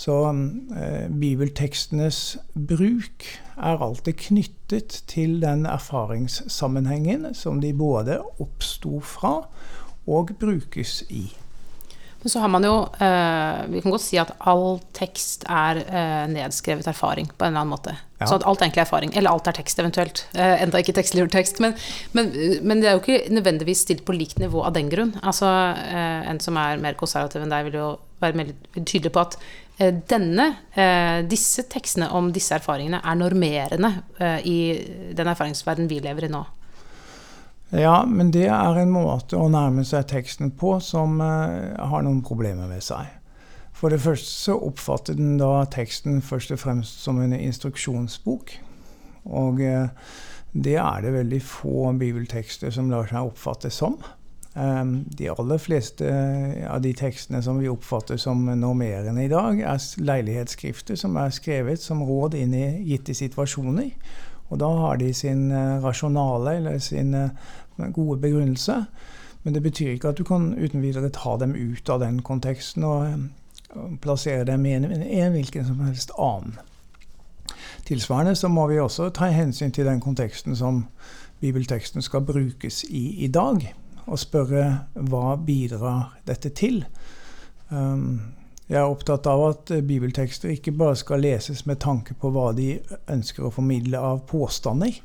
Så 0.00 0.14
eh, 0.80 1.08
bibeltekstenes 1.12 2.38
bruk 2.54 3.26
er 3.60 3.82
alltid 3.84 4.16
knyttet 4.16 5.02
til 5.10 5.36
den 5.42 5.66
erfaringssammenhengen 5.68 7.34
som 7.36 7.60
de 7.60 7.74
både 7.76 8.16
oppsto 8.40 9.02
fra 9.04 9.34
og 10.08 10.32
brukes 10.40 11.02
i. 11.12 11.26
Men 12.22 12.32
så 12.32 12.40
har 12.42 12.50
man 12.52 12.64
jo 12.64 12.74
eh, 13.00 13.60
Vi 13.72 13.80
kan 13.80 13.94
godt 13.94 14.04
si 14.04 14.18
at 14.20 14.32
all 14.48 14.80
tekst 14.96 15.46
er 15.48 15.80
eh, 15.84 16.24
nedskrevet 16.32 16.88
erfaring 16.90 17.30
på 17.30 17.44
en 17.46 17.52
eller 17.52 17.62
annen 17.62 17.72
måte. 17.72 17.94
Ja. 18.20 18.26
Så 18.28 18.36
alt 18.36 18.60
er 18.60 18.66
egentlig 18.66 18.82
erfaring. 18.82 19.14
Eller 19.16 19.32
alt 19.32 19.48
er 19.48 19.56
tekst, 19.56 19.80
eventuelt. 19.80 20.26
Eh, 20.34 20.60
enda 20.60 20.80
ikke 20.80 20.96
tekstliggjort 20.98 21.32
tekst. 21.32 21.62
Men, 21.64 21.76
men, 22.12 22.28
men, 22.60 22.82
det 22.82 22.90
er 22.90 22.98
jo 22.98 23.00
ikke 23.00 23.32
nødvendigvis 23.32 23.86
stilt 23.86 24.04
på 24.04 24.16
likt 24.16 24.40
nivå 24.40 24.60
av 24.68 24.76
den 24.76 24.92
grunn. 24.92 25.14
Altså, 25.22 25.48
eh, 25.80 26.28
En 26.30 26.40
som 26.44 26.60
er 26.60 26.80
mer 26.82 26.98
konservativ 27.00 27.40
enn 27.44 27.52
deg, 27.52 27.70
vil 27.70 27.80
jo 27.80 27.88
være 28.20 28.36
mer 28.36 28.52
tydelig 28.76 29.14
på 29.16 29.24
at 29.24 29.38
denne, 29.80 30.46
eh, 30.74 31.20
disse 31.24 31.64
tekstene 31.70 32.10
om 32.12 32.30
disse 32.32 32.54
erfaringene 32.54 33.00
er 33.00 33.16
normerende 33.16 33.90
i 34.44 34.58
den 35.16 35.30
erfaringsverden 35.32 35.88
vi 35.88 36.00
lever 36.04 36.26
i 36.26 36.32
nå. 36.32 36.42
Ja, 37.70 38.04
men 38.04 38.32
det 38.34 38.48
er 38.50 38.80
en 38.80 38.92
måte 38.92 39.38
å 39.38 39.48
nærme 39.48 39.84
seg 39.86 40.08
teksten 40.10 40.50
på 40.58 40.74
som 40.82 41.20
har 41.22 42.02
noen 42.02 42.20
problemer 42.26 42.68
ved 42.68 42.82
seg. 42.82 43.08
For 43.72 43.94
det 43.94 44.02
første 44.02 44.28
så 44.28 44.56
oppfatter 44.58 45.16
den 45.16 45.38
da 45.40 45.64
teksten 45.70 46.18
først 46.20 46.50
og 46.52 46.60
fremst 46.60 47.00
som 47.04 47.22
en 47.22 47.32
instruksjonsbok. 47.32 48.56
Og 49.30 49.62
det 50.52 50.76
er 50.82 51.04
det 51.06 51.14
veldig 51.14 51.40
få 51.46 51.92
bibeltekster 52.00 52.74
som 52.74 52.90
lar 52.90 53.06
seg 53.08 53.30
oppfatte 53.30 53.70
som. 53.72 54.00
Um, 54.56 55.04
de 55.18 55.28
aller 55.30 55.60
fleste 55.62 56.06
av 56.66 56.80
de 56.82 56.90
tekstene 56.98 57.38
som 57.42 57.60
vi 57.62 57.68
oppfatter 57.70 58.18
som 58.18 58.48
normerende 58.58 59.22
i 59.24 59.30
dag, 59.30 59.60
er 59.62 59.84
leilighetsskrifter 60.02 60.98
som 60.98 61.14
er 61.22 61.30
skrevet 61.30 61.78
som 61.78 62.02
råd 62.02 62.34
inn 62.34 62.56
i 62.58 62.64
gitte 62.88 63.14
situasjoner. 63.14 63.92
Og 64.50 64.58
da 64.58 64.66
har 64.66 64.96
de 64.96 65.12
sin 65.14 65.50
eh, 65.52 65.82
rasjonale 65.82 66.56
eller 66.56 66.78
sin 66.78 67.14
eh, 67.14 67.30
gode 67.92 68.20
begrunnelse. 68.20 68.84
Men 69.42 69.54
det 69.54 69.62
betyr 69.62 69.90
ikke 69.90 70.08
at 70.08 70.18
du 70.18 70.24
kan 70.24 70.54
uten 70.58 70.82
videre 70.82 71.08
ta 71.08 71.36
dem 71.40 71.54
ut 71.54 71.88
av 71.88 72.00
den 72.00 72.22
konteksten 72.22 72.84
og, 72.84 73.06
eh, 73.06 73.94
plassere 74.02 74.44
dem 74.44 74.66
i 74.66 74.74
en, 74.74 74.84
en 74.84 75.32
hvilken 75.32 75.66
som 75.66 75.80
helst 75.86 76.10
annen. 76.18 76.58
Tilsvarende 77.86 78.34
så 78.34 78.48
må 78.48 78.66
vi 78.66 78.78
også 78.78 79.08
ta 79.14 79.30
hensyn 79.30 79.70
til 79.70 79.86
den 79.86 80.00
konteksten 80.00 80.56
som 80.56 80.84
bibelteksten 81.40 82.02
skal 82.02 82.20
brukes 82.20 82.84
i 82.84 83.24
i 83.24 83.28
dag, 83.28 83.74
og 84.06 84.20
spørre 84.20 84.66
hva 84.94 85.34
bidrar 85.36 86.16
dette 86.28 86.52
til. 86.56 86.84
Um, 87.70 88.20
jeg 88.70 88.78
er 88.78 88.86
opptatt 88.86 89.26
av 89.26 89.40
at 89.48 89.70
eh, 89.74 89.82
bibeltekster 89.82 90.52
ikke 90.52 90.76
bare 90.78 90.94
skal 90.98 91.24
leses 91.24 91.64
med 91.66 91.80
tanke 91.82 92.14
på 92.14 92.30
hva 92.30 92.52
de 92.54 92.76
ønsker 93.10 93.46
å 93.46 93.50
formidle 93.50 93.98
av 93.98 94.20
påstander, 94.30 95.00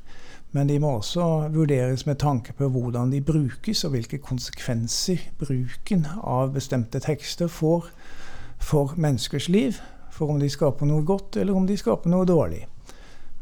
men 0.54 0.70
de 0.70 0.78
må 0.80 0.92
også 1.00 1.50
vurderes 1.52 2.06
med 2.06 2.20
tanke 2.22 2.54
på 2.54 2.70
hvordan 2.70 3.10
de 3.12 3.24
brukes, 3.25 3.82
og 3.84 3.96
hvilke 3.96 4.22
konsekvenser 4.22 5.25
bruken 5.42 6.06
av 6.22 6.54
bestemte 6.54 7.02
tekster 7.02 7.50
får 7.50 7.90
for 8.62 8.94
menneskers 8.96 9.50
liv. 9.50 9.82
For 10.14 10.32
om 10.32 10.40
de 10.40 10.48
skaper 10.48 10.88
noe 10.88 11.04
godt, 11.04 11.42
eller 11.42 11.58
om 11.58 11.66
de 11.68 11.75
skaper 11.75 12.14
noe 12.14 12.30
dårlig. 12.30 12.62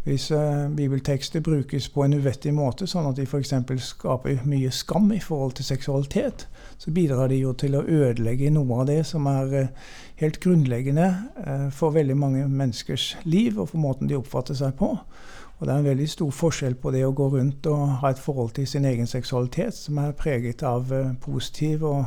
Hvis 0.03 0.31
uh, 0.31 0.75
bibeltekster 0.75 1.39
brukes 1.39 1.89
på 1.89 2.03
en 2.03 2.13
uvettig 2.17 2.51
måte, 2.53 2.87
sånn 2.91 3.05
at 3.07 3.15
de 3.15 3.23
f.eks. 3.23 3.53
skaper 3.85 4.41
mye 4.43 4.71
skam 4.75 5.07
i 5.15 5.21
forhold 5.23 5.55
til 5.55 5.67
seksualitet, 5.69 6.47
så 6.77 6.91
bidrar 6.91 7.31
de 7.31 7.37
jo 7.39 7.53
til 7.55 7.77
å 7.79 7.85
ødelegge 7.87 8.51
noe 8.51 8.81
av 8.81 8.89
det 8.89 8.99
som 9.07 9.29
er 9.31 9.53
uh, 9.55 9.93
helt 10.19 10.41
grunnleggende 10.43 11.07
uh, 11.47 11.69
for 11.71 11.95
veldig 11.95 12.17
mange 12.19 12.49
menneskers 12.49 13.13
liv 13.23 13.55
og 13.55 13.71
for 13.71 13.79
måten 13.79 14.11
de 14.11 14.19
oppfatter 14.19 14.59
seg 14.59 14.75
på. 14.81 14.91
Og 14.91 15.63
det 15.63 15.71
er 15.71 15.79
en 15.79 15.87
veldig 15.87 16.09
stor 16.11 16.35
forskjell 16.35 16.75
på 16.83 16.91
det 16.91 17.05
å 17.07 17.15
gå 17.15 17.29
rundt 17.37 17.71
og 17.71 18.01
ha 18.01 18.11
et 18.11 18.19
forhold 18.19 18.57
til 18.57 18.67
sin 18.67 18.83
egen 18.89 19.07
seksualitet 19.07 19.77
som 19.77 20.01
er 20.03 20.17
preget 20.19 20.65
av 20.67 20.91
positiv 21.23 21.85
og 21.87 22.03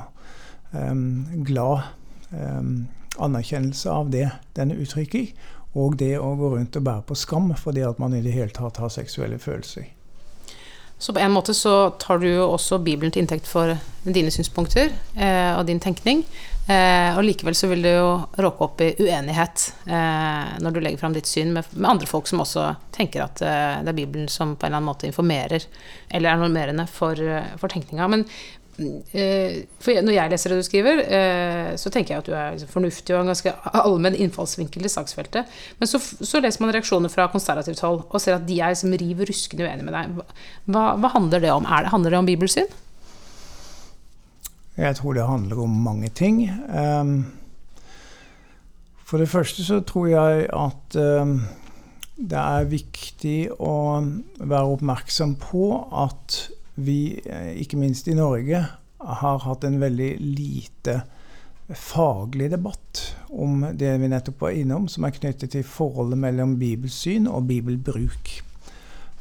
um, 0.77 1.25
glad 1.47 1.87
um, 2.35 2.91
anerkjennelse 3.17 3.89
av 3.89 4.11
det 4.13 4.27
den 4.59 4.75
uttrykker 4.77 5.31
og 5.77 5.99
det 6.01 6.15
å 6.19 6.33
gå 6.39 6.55
rundt 6.55 6.79
og 6.79 6.87
bære 6.89 7.05
på 7.11 7.19
skam 7.19 7.53
fordi 7.61 7.85
at 7.85 8.01
man 8.03 8.17
i 8.17 8.25
det 8.25 8.35
hele 8.35 8.55
tatt 8.55 8.81
har 8.81 8.93
seksuelle 8.93 9.39
følelser. 9.43 9.93
Så 10.99 11.13
på 11.13 11.21
en 11.21 11.35
måte 11.35 11.53
så 11.55 11.91
tar 12.01 12.23
du 12.23 12.31
jo 12.31 12.47
også 12.49 12.79
Bibelen 12.81 13.13
til 13.13 13.27
inntekt 13.27 13.49
for 13.51 13.75
dine 14.07 14.33
synspunkter 14.33 14.95
eh, 15.13 15.53
og 15.53 15.67
din 15.69 15.81
tenkning. 15.83 16.23
Eh, 16.67 17.13
og 17.13 17.21
likevel 17.23 17.55
så 17.55 17.69
vil 17.71 17.85
du 17.85 17.91
jo 17.91 18.07
råke 18.43 18.65
opp 18.65 18.81
i 18.83 18.89
uenighet 18.97 19.67
eh, 19.85 20.57
når 20.65 20.73
du 20.73 20.81
legger 20.81 21.03
fram 21.03 21.13
ditt 21.15 21.29
syn 21.29 21.53
med, 21.55 21.69
med, 21.77 21.91
andre 21.93 22.09
folk 22.11 22.27
som 22.27 22.41
også 22.43 22.65
tenker 22.97 23.27
at 23.27 23.45
eh, 23.45 23.85
det 23.85 23.93
er 23.93 23.99
Bibelen 24.01 24.33
som 24.33 24.57
på 24.57 24.65
en 24.65 24.73
eller 24.73 24.81
annen 24.81 24.89
måte 24.89 25.07
informerer, 25.11 25.69
eller 26.09 26.33
er 26.33 26.41
normerende 26.41 26.89
for, 26.91 27.21
eh, 27.21 27.53
for 27.61 27.71
tenkninga. 27.71 28.09
Men, 28.17 28.25
for 28.77 30.05
når 30.05 30.13
jeg 30.13 30.31
leser 30.33 30.53
det 30.53 30.59
du 30.61 30.67
skriver, 30.67 30.99
eh, 31.05 31.71
så 31.81 31.89
tenker 31.93 32.15
jeg 32.15 32.23
at 32.23 32.29
du 32.29 32.35
er 32.37 32.51
liksom 32.53 32.73
fornuftig 32.75 33.15
og 33.15 33.23
en 33.23 33.31
ganske 33.33 33.53
allmenn 33.81 34.19
innfallsvinkel 34.21 34.85
til 34.85 34.93
saksfeltet. 34.93 35.53
Men 35.81 35.89
så, 35.89 36.01
så, 36.01 36.43
leser 36.45 36.65
man 36.65 36.75
reaksjoner 36.77 37.13
fra 37.13 37.29
konservativt 37.33 37.81
hold 37.87 38.03
og 38.05 38.21
ser 38.21 38.37
at 38.37 38.45
de 38.49 38.59
er 38.61 38.75
liksom 38.75 38.93
riv 39.01 39.23
ruskende 39.31 39.65
uenige 39.65 39.87
med 39.87 39.97
deg. 39.97 40.35
Hva, 40.69 40.85
hva 41.01 41.13
handler 41.15 41.45
det 41.47 41.55
om? 41.55 41.65
Det, 41.65 41.93
handler 41.95 42.13
det 42.13 42.21
om 42.21 42.29
bibelsyn? 42.29 42.75
Jeg 44.77 44.99
tror 44.99 45.17
det 45.17 45.25
handler 45.25 45.63
om 45.65 45.79
mange 45.87 46.13
ting. 46.13 46.43
Um, 46.69 47.15
for 49.09 49.23
det 49.23 49.31
første 49.33 49.65
så 49.65 49.81
tror 49.89 50.11
jeg 50.13 50.51
at 50.53 50.99
um, 51.01 51.39
det 52.17 52.37
er 52.43 52.69
viktig 52.69 53.39
å 53.57 53.73
være 54.37 54.77
oppmerksom 54.77 55.39
på 55.41 55.71
at 56.05 56.43
vi, 56.77 57.21
eh, 57.25 57.53
ikke 57.61 57.81
minst 57.81 58.09
i 58.09 58.17
Norge, 58.17 58.63
har 59.07 59.39
hatt 59.45 59.65
en 59.65 59.81
veldig 59.81 60.17
lite 60.21 61.03
faglig 61.75 62.51
debatt 62.51 63.03
om 63.29 63.67
det 63.75 63.97
vi 63.99 64.09
nettopp 64.09 64.41
var 64.41 64.55
innom, 64.55 64.89
som 64.89 65.05
er 65.05 65.15
knyttet 65.17 65.51
til 65.53 65.67
forholdet 65.67 66.19
mellom 66.19 66.57
bibelsyn 66.61 67.27
og 67.27 67.49
bibelbruk. 67.51 68.43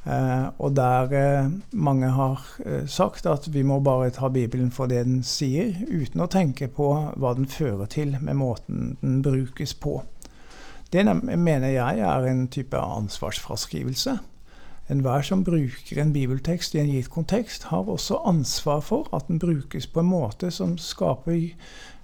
Eh, 0.05 0.47
og 0.61 0.75
der 0.77 1.13
eh, 1.17 1.47
mange 1.71 2.11
har 2.13 2.41
eh, 2.65 2.85
sagt 2.87 3.25
at 3.25 3.47
vi 3.53 3.63
må 3.65 3.79
bare 3.81 4.11
ta 4.13 4.29
Bibelen 4.29 4.69
for 4.71 4.85
det 4.85 5.01
den 5.07 5.23
sier, 5.25 5.73
uten 5.89 6.21
å 6.21 6.29
tenke 6.29 6.67
på 6.69 6.91
hva 7.17 7.33
den 7.33 7.49
fører 7.49 7.89
til 7.89 8.13
med 8.21 8.37
måten 8.37 8.93
den 9.01 9.23
brukes 9.25 9.73
på. 9.73 10.03
Det 10.93 11.01
mener 11.09 11.73
jeg 11.73 12.05
er 12.05 12.29
en 12.29 12.45
type 12.47 12.77
ansvarsfraskrivelse. 12.77 14.19
Enhver 14.89 15.21
som 15.25 15.43
bruker 15.43 16.01
en 16.01 16.13
bibeltekst 16.13 16.75
i 16.75 16.79
en 16.79 16.91
gitt 16.91 17.09
kontekst, 17.09 17.63
har 17.71 17.89
også 17.89 18.19
ansvar 18.25 18.83
for 18.85 19.09
at 19.15 19.25
den 19.27 19.39
brukes 19.39 19.87
på 19.87 19.99
en 20.03 20.11
måte 20.11 20.51
som 20.51 20.77
skaper 20.77 21.55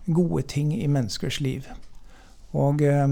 gode 0.10 0.42
ting 0.50 0.74
i 0.74 0.88
menneskers 0.88 1.40
liv. 1.40 1.68
Og 2.58 2.82
eh, 2.82 3.08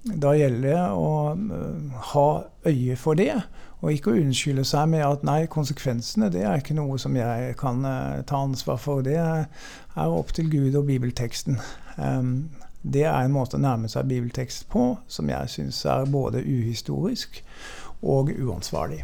da 0.00 0.32
gjelder 0.32 0.62
det 0.64 0.78
å 0.96 1.10
uh, 1.36 1.98
ha 2.14 2.28
øye 2.64 2.96
for 2.96 3.18
det, 3.20 3.34
og 3.80 3.92
ikke 3.92 4.12
å 4.12 4.20
unnskylde 4.20 4.64
seg 4.68 4.88
med 4.92 5.04
at 5.04 5.22
nei, 5.24 5.44
konsekvensene 5.52 6.30
det 6.32 6.44
er 6.44 6.60
ikke 6.60 6.76
noe 6.76 6.98
som 7.00 7.16
jeg 7.16 7.54
kan 7.60 7.84
eh, 7.88 8.22
ta 8.28 8.42
ansvar 8.44 8.80
for. 8.80 9.04
Det 9.04 9.16
er 9.16 10.16
opp 10.16 10.34
til 10.36 10.50
Gud 10.52 10.76
og 10.76 10.88
bibelteksten. 10.88 11.60
Eh, 11.96 12.32
det 12.80 13.04
er 13.04 13.18
en 13.20 13.32
måte 13.32 13.56
å 13.56 13.60
nærme 13.60 13.88
seg 13.92 14.08
bibeltekst 14.08 14.68
på 14.72 14.94
som 15.08 15.28
jeg 15.32 15.52
syns 15.52 15.82
er 15.88 16.08
både 16.08 16.44
uhistorisk 16.44 17.42
og 18.02 18.30
uansvarlig. 18.32 19.02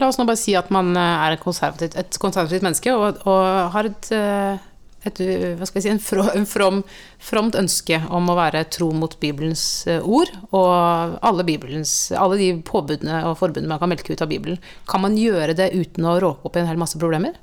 La 0.00 0.08
oss 0.08 0.18
nå 0.18 0.26
bare 0.26 0.40
si 0.40 0.54
at 0.56 0.70
man 0.72 0.94
eh, 0.96 1.24
er 1.26 1.36
et 1.36 1.42
konservativt, 1.42 1.96
et 2.00 2.20
konservativt 2.20 2.64
menneske 2.64 2.92
og, 2.96 3.20
og, 3.28 3.42
har 3.74 3.88
et, 3.90 4.08
eh, 4.16 4.62
et, 5.06 5.20
jeg 5.20 5.68
si, 5.68 5.90
en, 5.92 6.00
from, 6.02 6.30
en 6.32 6.48
from, 6.48 6.80
fromt 7.22 7.58
ønske 7.58 8.00
om 8.08 8.30
å 8.32 8.36
være 8.38 8.64
tro 8.72 8.88
mot 8.96 9.14
Bibelens 9.22 9.84
eh, 9.90 10.00
ord 10.02 10.32
og 10.50 11.18
alle, 11.20 11.46
Bibelens, 11.46 11.94
alle 12.16 12.40
de 12.40 12.50
påbudene 12.66 13.22
og 13.28 13.38
forbudene 13.40 13.70
man 13.70 13.82
kan 13.82 13.92
melke 13.92 14.16
ut 14.16 14.24
av 14.24 14.32
Bibelen. 14.32 14.60
Kan 14.90 15.04
man 15.04 15.18
gjøre 15.20 15.56
det 15.58 15.74
uten 15.76 16.08
å 16.08 16.18
råke 16.24 16.48
opp 16.48 16.56
i 16.56 16.64
en 16.64 16.70
hel 16.70 16.80
masse 16.80 17.00
problemer? 17.00 17.36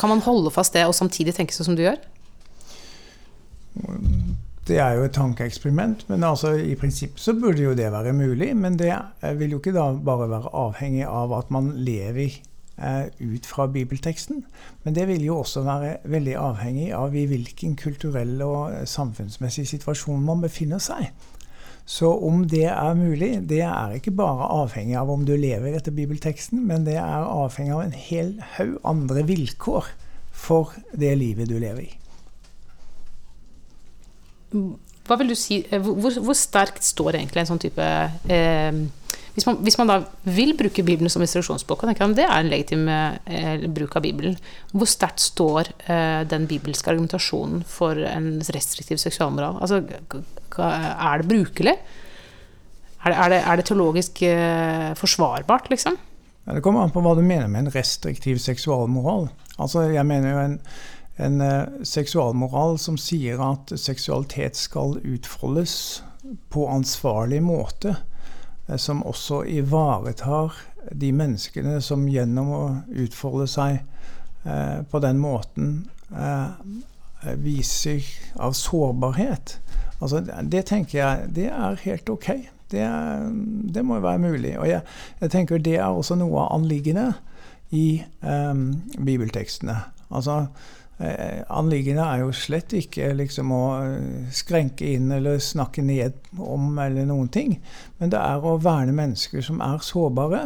Kan 0.00 0.10
man 0.10 0.24
holde 0.24 0.50
fast 0.54 0.74
det 0.74 0.86
og 0.88 0.96
samtidig 0.96 1.36
tenke 1.36 1.54
sånn 1.54 1.70
som 1.70 1.76
du 1.78 1.84
gjør? 1.84 2.00
Det 4.62 4.76
er 4.78 4.94
jo 4.94 5.08
et 5.08 5.14
tankeeksperiment, 5.16 6.04
men 6.06 6.22
altså, 6.22 6.52
i 6.54 6.76
prinsippet 6.78 7.20
så 7.20 7.34
burde 7.34 7.64
jo 7.64 7.74
det 7.74 7.88
være 7.90 8.12
mulig. 8.14 8.52
Men 8.56 8.78
det 8.78 8.94
vil 9.38 9.56
jo 9.56 9.58
ikke 9.58 9.74
da 9.74 9.88
bare 9.92 10.28
være 10.30 10.52
avhengig 10.54 11.06
av 11.08 11.34
at 11.34 11.50
man 11.50 11.72
lever 11.82 12.36
eh, 12.78 13.08
ut 13.18 13.46
fra 13.46 13.66
bibelteksten. 13.66 14.44
Men 14.84 14.94
det 14.94 15.08
vil 15.10 15.24
jo 15.26 15.40
også 15.42 15.64
være 15.66 15.96
veldig 16.04 16.36
avhengig 16.38 16.92
av 16.94 17.16
i 17.16 17.26
hvilken 17.26 17.74
kulturell 17.76 18.38
og 18.46 18.86
samfunnsmessig 18.86 19.66
situasjon 19.72 20.22
man 20.22 20.44
befinner 20.44 20.82
seg. 20.82 21.10
Så 21.82 22.12
om 22.22 22.44
det 22.46 22.68
er 22.70 22.94
mulig, 22.94 23.32
det 23.50 23.64
er 23.66 23.96
ikke 23.96 24.14
bare 24.14 24.46
avhengig 24.62 24.94
av 25.00 25.10
om 25.10 25.24
du 25.26 25.34
lever 25.34 25.74
etter 25.74 25.94
bibelteksten, 25.96 26.62
men 26.68 26.86
det 26.86 26.94
er 27.00 27.26
avhengig 27.26 27.74
av 27.74 27.82
en 27.82 27.98
hel 27.98 28.36
haug 28.54 28.78
andre 28.86 29.26
vilkår 29.26 29.90
for 30.30 30.70
det 30.94 31.16
livet 31.18 31.50
du 31.50 31.58
lever 31.58 31.88
i. 31.88 31.92
Hva 34.52 35.18
vil 35.18 35.32
du 35.32 35.36
si, 35.38 35.62
eh, 35.68 35.82
hvor, 35.82 36.14
hvor 36.22 36.36
sterkt 36.38 36.84
står 36.86 37.18
egentlig 37.18 37.42
en 37.42 37.52
sånn 37.52 37.62
type 37.62 37.86
eh, 38.30 38.82
hvis, 39.32 39.46
man, 39.48 39.56
hvis, 39.64 39.78
man, 39.80 39.88
da 39.88 39.96
vil 40.28 40.52
bruke 40.58 40.84
Bibelen 40.84 41.10
som 41.12 41.22
instruksjonsbok, 41.24 41.86
og 41.86 42.14
det 42.16 42.26
er 42.26 42.34
en 42.36 42.50
legitim 42.52 42.84
eh, 42.92 43.64
bruk 43.72 43.96
av 43.96 44.04
Bibelen, 44.04 44.36
hvor 44.74 44.88
sterkt 44.90 45.24
står 45.24 45.72
eh, 45.86 46.20
den 46.28 46.44
bibelske 46.50 46.92
argumentasjonen 46.92 47.64
for 47.64 47.96
en 47.96 48.34
restriktiv 48.52 49.00
seksualmoral? 49.00 49.56
Altså, 49.64 49.80
er 50.60 51.22
det 51.22 51.30
brukelig? 51.30 51.76
Er 53.02 53.10
det, 53.10 53.16
er 53.16 53.32
det, 53.32 53.38
er 53.40 53.58
det 53.58 53.66
teologisk 53.70 54.22
eh, 54.28 54.92
forsvarbart, 55.00 55.72
liksom? 55.72 55.96
Ja, 56.44 56.58
det 56.58 56.62
kommer 56.62 56.84
an 56.84 56.92
på 56.92 57.00
hva 57.00 57.14
du 57.16 57.24
mener 57.24 57.48
med 57.48 57.64
en 57.64 57.74
restriktiv 57.74 58.36
seksualmoral. 58.42 59.30
Altså, 59.56 59.88
jeg 59.94 60.04
mener 60.06 60.28
jo 60.28 60.44
en 60.44 60.58
en 61.16 61.40
eh, 61.40 61.64
seksualmoral 61.82 62.78
som 62.78 62.96
sier 63.00 63.40
at 63.42 63.72
seksualitet 63.78 64.56
skal 64.56 64.96
utfoldes 65.04 66.02
på 66.52 66.66
ansvarlig 66.70 67.42
måte, 67.44 67.96
eh, 68.68 68.76
som 68.76 69.04
også 69.06 69.42
ivaretar 69.44 70.56
de 70.90 71.12
menneskene 71.14 71.80
som 71.84 72.08
gjennom 72.10 72.52
å 72.56 72.62
utfolde 73.04 73.46
seg 73.50 73.82
eh, 74.44 74.78
på 74.88 75.02
den 75.02 75.20
måten 75.22 75.74
viser 77.40 78.02
av 78.42 78.52
sårbarhet. 78.58 79.54
Altså, 80.02 80.18
det 80.20 80.64
tenker 80.68 80.98
jeg 80.98 81.28
det 81.38 81.46
er 81.48 81.78
helt 81.86 82.10
ok. 82.12 82.26
Det, 82.72 82.82
det 83.72 83.84
må 83.86 83.96
jo 83.96 84.04
være 84.04 84.20
mulig. 84.20 84.50
Og 84.58 84.66
jeg, 84.68 84.82
jeg, 85.22 85.30
tenker 85.32 85.62
det 85.62 85.78
er 85.78 85.88
også 85.88 86.18
noe 86.20 86.42
av 86.42 86.58
anliggende 86.58 87.06
i 87.72 88.02
um, 88.20 88.82
bibeltekstene. 88.98 89.78
Altså, 90.10 90.50
anliggende 91.48 92.04
er 92.04 92.22
jo 92.22 92.32
slett 92.36 92.74
ikke 92.76 93.12
liksom 93.18 93.52
å 93.54 93.62
eh, 93.82 94.32
skrenke 94.34 94.92
inn 94.94 95.10
eller 95.14 95.40
snakke 95.42 95.82
ned 95.82 96.18
om 96.38 96.78
eller 96.78 97.06
noen 97.08 97.30
ting. 97.32 97.56
Men 97.98 98.12
det 98.12 98.20
er 98.20 98.44
å 98.44 98.58
verne 98.62 98.94
mennesker 98.96 99.44
som 99.44 99.62
er 99.64 99.82
sårbare. 99.82 100.44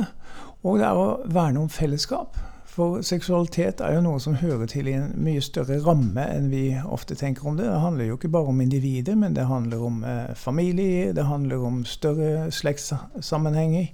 Og 0.67 0.81
det 0.81 0.87
er 0.88 0.99
å 0.99 1.09
verne 1.31 1.65
om 1.65 1.73
fellesskap. 1.73 2.38
For 2.76 3.00
seksualitet 3.07 3.81
er 3.81 3.95
jo 3.97 4.05
noe 4.05 4.21
som 4.21 4.37
hører 4.37 4.69
til 4.69 4.88
i 4.91 4.97
en 4.99 5.12
mye 5.25 5.41
større 5.45 5.79
ramme 5.85 6.26
enn 6.29 6.50
vi 6.53 6.65
ofte 6.85 7.17
tenker 7.17 7.49
om 7.49 7.57
det. 7.57 7.69
Det 7.71 7.83
handler 7.85 8.11
jo 8.11 8.19
ikke 8.19 8.33
bare 8.35 8.53
om 8.53 8.61
individet, 8.61 9.17
men 9.17 9.37
det 9.37 9.49
handler 9.49 9.85
om 9.87 10.03
eh, 10.05 10.33
familie, 10.37 11.12
det 11.17 11.25
handler 11.29 11.65
om 11.65 11.85
større 11.88 12.50
slektssammenhenger. 12.53 13.93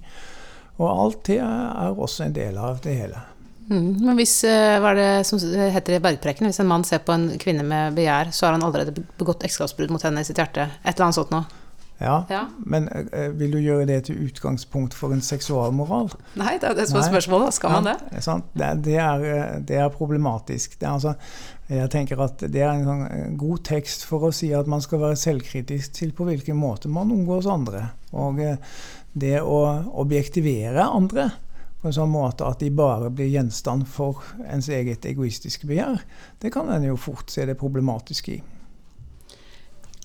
Og 0.81 0.89
alt 0.89 1.21
det 1.29 1.39
er 1.43 1.93
også 1.93 2.27
en 2.27 2.35
del 2.35 2.57
av 2.57 2.81
det 2.83 2.97
hele. 2.97 3.21
Mm, 3.69 4.05
men 4.05 4.17
hvis, 4.19 4.43
eh, 4.43 4.77
hva 4.81 4.91
er 4.91 4.99
det 4.99 5.09
som 5.27 5.39
heter 5.39 5.95
i 5.97 6.03
Bergpreken, 6.03 6.49
hvis 6.49 6.59
en 6.59 6.69
mann 6.69 6.83
ser 6.87 7.03
på 7.05 7.15
en 7.15 7.29
kvinne 7.39 7.63
med 7.63 7.95
begjær, 7.97 8.33
så 8.35 8.47
har 8.47 8.57
han 8.57 8.65
allerede 8.65 8.95
begått 9.19 9.45
ekteskapsbrudd 9.45 9.93
mot 9.93 10.03
henne 10.03 10.23
i 10.23 10.27
sitt 10.27 10.41
hjerte? 10.41 10.67
Et 10.83 10.95
eller 10.95 11.07
annet 11.07 11.19
sånt 11.21 11.31
noe? 11.35 11.61
Ja, 12.03 12.25
ja. 12.27 12.41
men 12.57 12.89
uh, 12.89 13.29
vil 13.37 13.53
du 13.53 13.59
gjøre 13.61 13.85
det 13.87 13.99
til 14.09 14.25
utgangspunkt 14.25 14.95
for 14.97 15.13
en 15.15 15.21
seksualmoral? 15.23 16.09
Nei, 16.35 16.57
det 16.59 16.71
er 16.71 16.75
det 16.75 16.87
som 16.89 16.99
er 16.99 17.05
spørsmålet. 17.07 17.55
Skal 17.55 17.71
man 17.71 17.87
det? 17.87 17.93
Ja, 18.11 18.35
det, 18.43 18.71
det, 18.83 18.97
er, 18.99 19.23
det, 19.61 19.77
er, 19.77 19.93
problematisk. 19.93 20.75
Det 20.81 20.89
er 20.89 20.97
altså, 20.97 21.13
jeg 21.69 21.91
tenker 21.93 22.25
at 22.25 22.43
det 22.43 22.65
er 22.65 22.73
en 22.73 22.83
sånn 22.89 23.37
god 23.39 23.63
tekst 23.69 24.03
for 24.09 24.27
å 24.27 24.33
si 24.35 24.51
at 24.57 24.67
man 24.67 24.83
skal 24.83 25.05
være 25.05 25.21
selvkritisk 25.21 25.95
til 26.01 26.11
på 26.17 26.27
hvilken 26.27 26.59
måte 26.59 26.91
man 26.91 27.13
omgås 27.13 27.47
andre. 27.47 27.85
Og 28.11 28.41
det 29.13 29.37
å 29.39 29.63
objektivere 30.03 30.89
andre 30.89 31.29
på 31.83 31.89
en 31.91 31.95
sånn 31.97 32.11
måte 32.13 32.47
at 32.47 32.61
de 32.63 32.69
bare 32.71 33.09
blir 33.11 33.27
gjenstand 33.27 33.83
for 33.91 34.23
ens 34.47 34.69
eget 34.71 35.03
egoistiske 35.09 35.67
begjær, 35.67 35.99
det 36.39 36.53
kan 36.55 36.69
en 36.71 36.85
jo 36.87 36.95
fort 36.95 37.27
se 37.33 37.43
det 37.43 37.57
problematiske 37.59 38.37
i. 38.37 38.37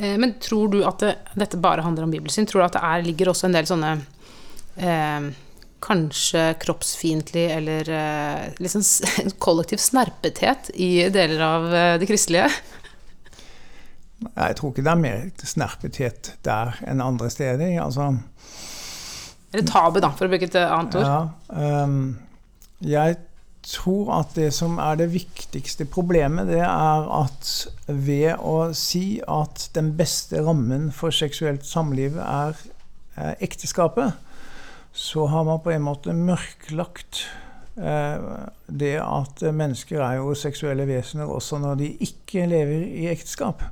Eh, 0.03 0.17
men 0.19 0.35
tror 0.43 0.73
du 0.73 0.81
at 0.83 0.99
det, 1.05 1.13
dette 1.39 1.61
bare 1.63 1.85
handler 1.87 2.09
om 2.09 2.15
bibelsyn? 2.17 2.49
Tror 2.51 2.65
du 2.65 2.67
at 2.67 2.75
det 2.75 2.83
er, 2.83 3.05
ligger 3.07 3.31
også 3.31 3.47
en 3.47 3.55
del 3.55 3.71
sånne 3.71 3.93
eh, 4.75 5.29
kanskje 5.87 6.43
kroppsfiendtlig 6.65 7.47
eller 7.55 7.93
eh, 7.95 8.49
liksom 8.59 8.83
kollektiv 9.47 9.79
snerpethet 9.83 10.73
i 10.75 11.07
deler 11.15 11.47
av 11.47 11.71
eh, 11.75 11.95
det 12.03 12.11
kristelige? 12.11 12.51
Jeg 14.35 14.59
tror 14.59 14.75
ikke 14.75 14.83
det 14.83 14.97
er 14.97 15.05
mer 15.05 15.47
snerpethet 15.47 16.33
der 16.43 16.75
enn 16.91 17.05
andre 17.05 17.31
steder. 17.31 17.77
Altså, 17.85 18.17
eller 19.53 19.65
tabu, 19.67 20.01
da, 20.05 20.13
for 20.15 20.29
å 20.29 20.33
bruke 20.33 20.49
et 20.49 20.59
annet 20.61 20.99
ord. 21.01 21.09
Ja, 21.09 21.85
um, 21.85 22.19
jeg 22.85 23.17
tror 23.69 24.13
at 24.21 24.33
det 24.37 24.53
som 24.57 24.79
er 24.81 24.97
det 25.01 25.11
viktigste 25.13 25.85
problemet, 25.89 26.49
det 26.49 26.61
er 26.65 27.09
at 27.19 27.53
ved 27.89 28.39
å 28.39 28.71
si 28.77 29.21
at 29.29 29.71
den 29.75 29.95
beste 29.99 30.41
rammen 30.47 30.91
for 30.95 31.13
seksuelt 31.15 31.67
samliv 31.69 32.21
er 32.23 32.61
er 33.19 33.35
ekteskapet, 33.43 34.13
så 34.93 35.27
har 35.27 35.45
man 35.45 35.61
på 35.63 35.73
en 35.75 35.85
måte 35.87 36.15
mørklagt 36.17 37.25
eh, 37.77 38.29
det 38.67 38.95
at 39.03 39.43
mennesker 39.43 40.03
er 40.03 40.19
jo 40.21 40.37
seksuelle 40.39 40.87
vesener 40.89 41.31
også 41.31 41.61
når 41.63 41.81
de 41.83 41.93
ikke 42.09 42.47
lever 42.51 42.87
i 42.87 43.09
ekteskap. 43.13 43.67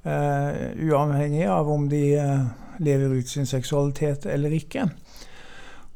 Uh, 0.00 0.72
uavhengig 0.80 1.42
av 1.44 1.68
om 1.68 1.82
de 1.90 2.14
uh, 2.16 2.46
lever 2.80 3.18
ut 3.20 3.28
sin 3.28 3.46
seksualitet 3.46 4.26
eller 4.26 4.54
ikke. 4.56 4.88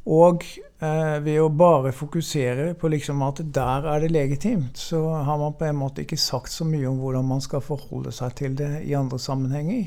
Og 0.05 0.45
eh, 0.85 1.17
ved 1.25 1.41
å 1.41 1.49
bare 1.49 1.95
fokusere 1.97 2.75
på 2.77 2.91
liksom 2.93 3.23
at 3.25 3.41
der 3.57 3.89
er 3.89 4.05
det 4.05 4.13
legitimt, 4.13 4.77
så 4.79 5.01
har 5.25 5.41
man 5.41 5.57
på 5.57 5.69
en 5.69 5.81
måte 5.81 6.05
ikke 6.05 6.21
sagt 6.21 6.53
så 6.53 6.67
mye 6.69 6.91
om 6.91 7.01
hvordan 7.01 7.25
man 7.25 7.41
skal 7.45 7.65
forholde 7.65 8.13
seg 8.13 8.37
til 8.41 8.57
det 8.59 8.85
i 8.85 8.93
andre 8.99 9.19
sammenhenger. 9.19 9.87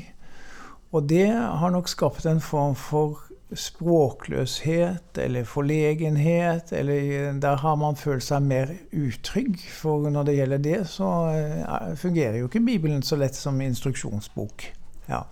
Og 0.90 1.08
det 1.08 1.28
har 1.30 1.70
nok 1.70 1.88
skapt 1.88 2.26
en 2.26 2.40
form 2.42 2.74
for 2.74 3.28
språkløshet 3.52 5.18
eller 5.18 5.44
forlegenhet. 5.44 6.72
Eller 6.72 7.32
der 7.40 7.56
har 7.56 7.76
man 7.76 7.96
følt 7.96 8.24
seg 8.24 8.42
mer 8.42 8.72
utrygg. 8.92 9.60
For 9.80 10.10
når 10.10 10.28
det 10.28 10.36
gjelder 10.38 10.64
det, 10.64 10.78
så 10.88 11.08
uh, 11.28 11.94
fungerer 11.96 12.40
jo 12.40 12.48
ikke 12.48 12.64
Bibelen 12.64 13.02
så 13.02 13.16
lett 13.20 13.36
som 13.36 13.60
instruksjonsbok. 13.60 14.72
Ja. 15.08 15.22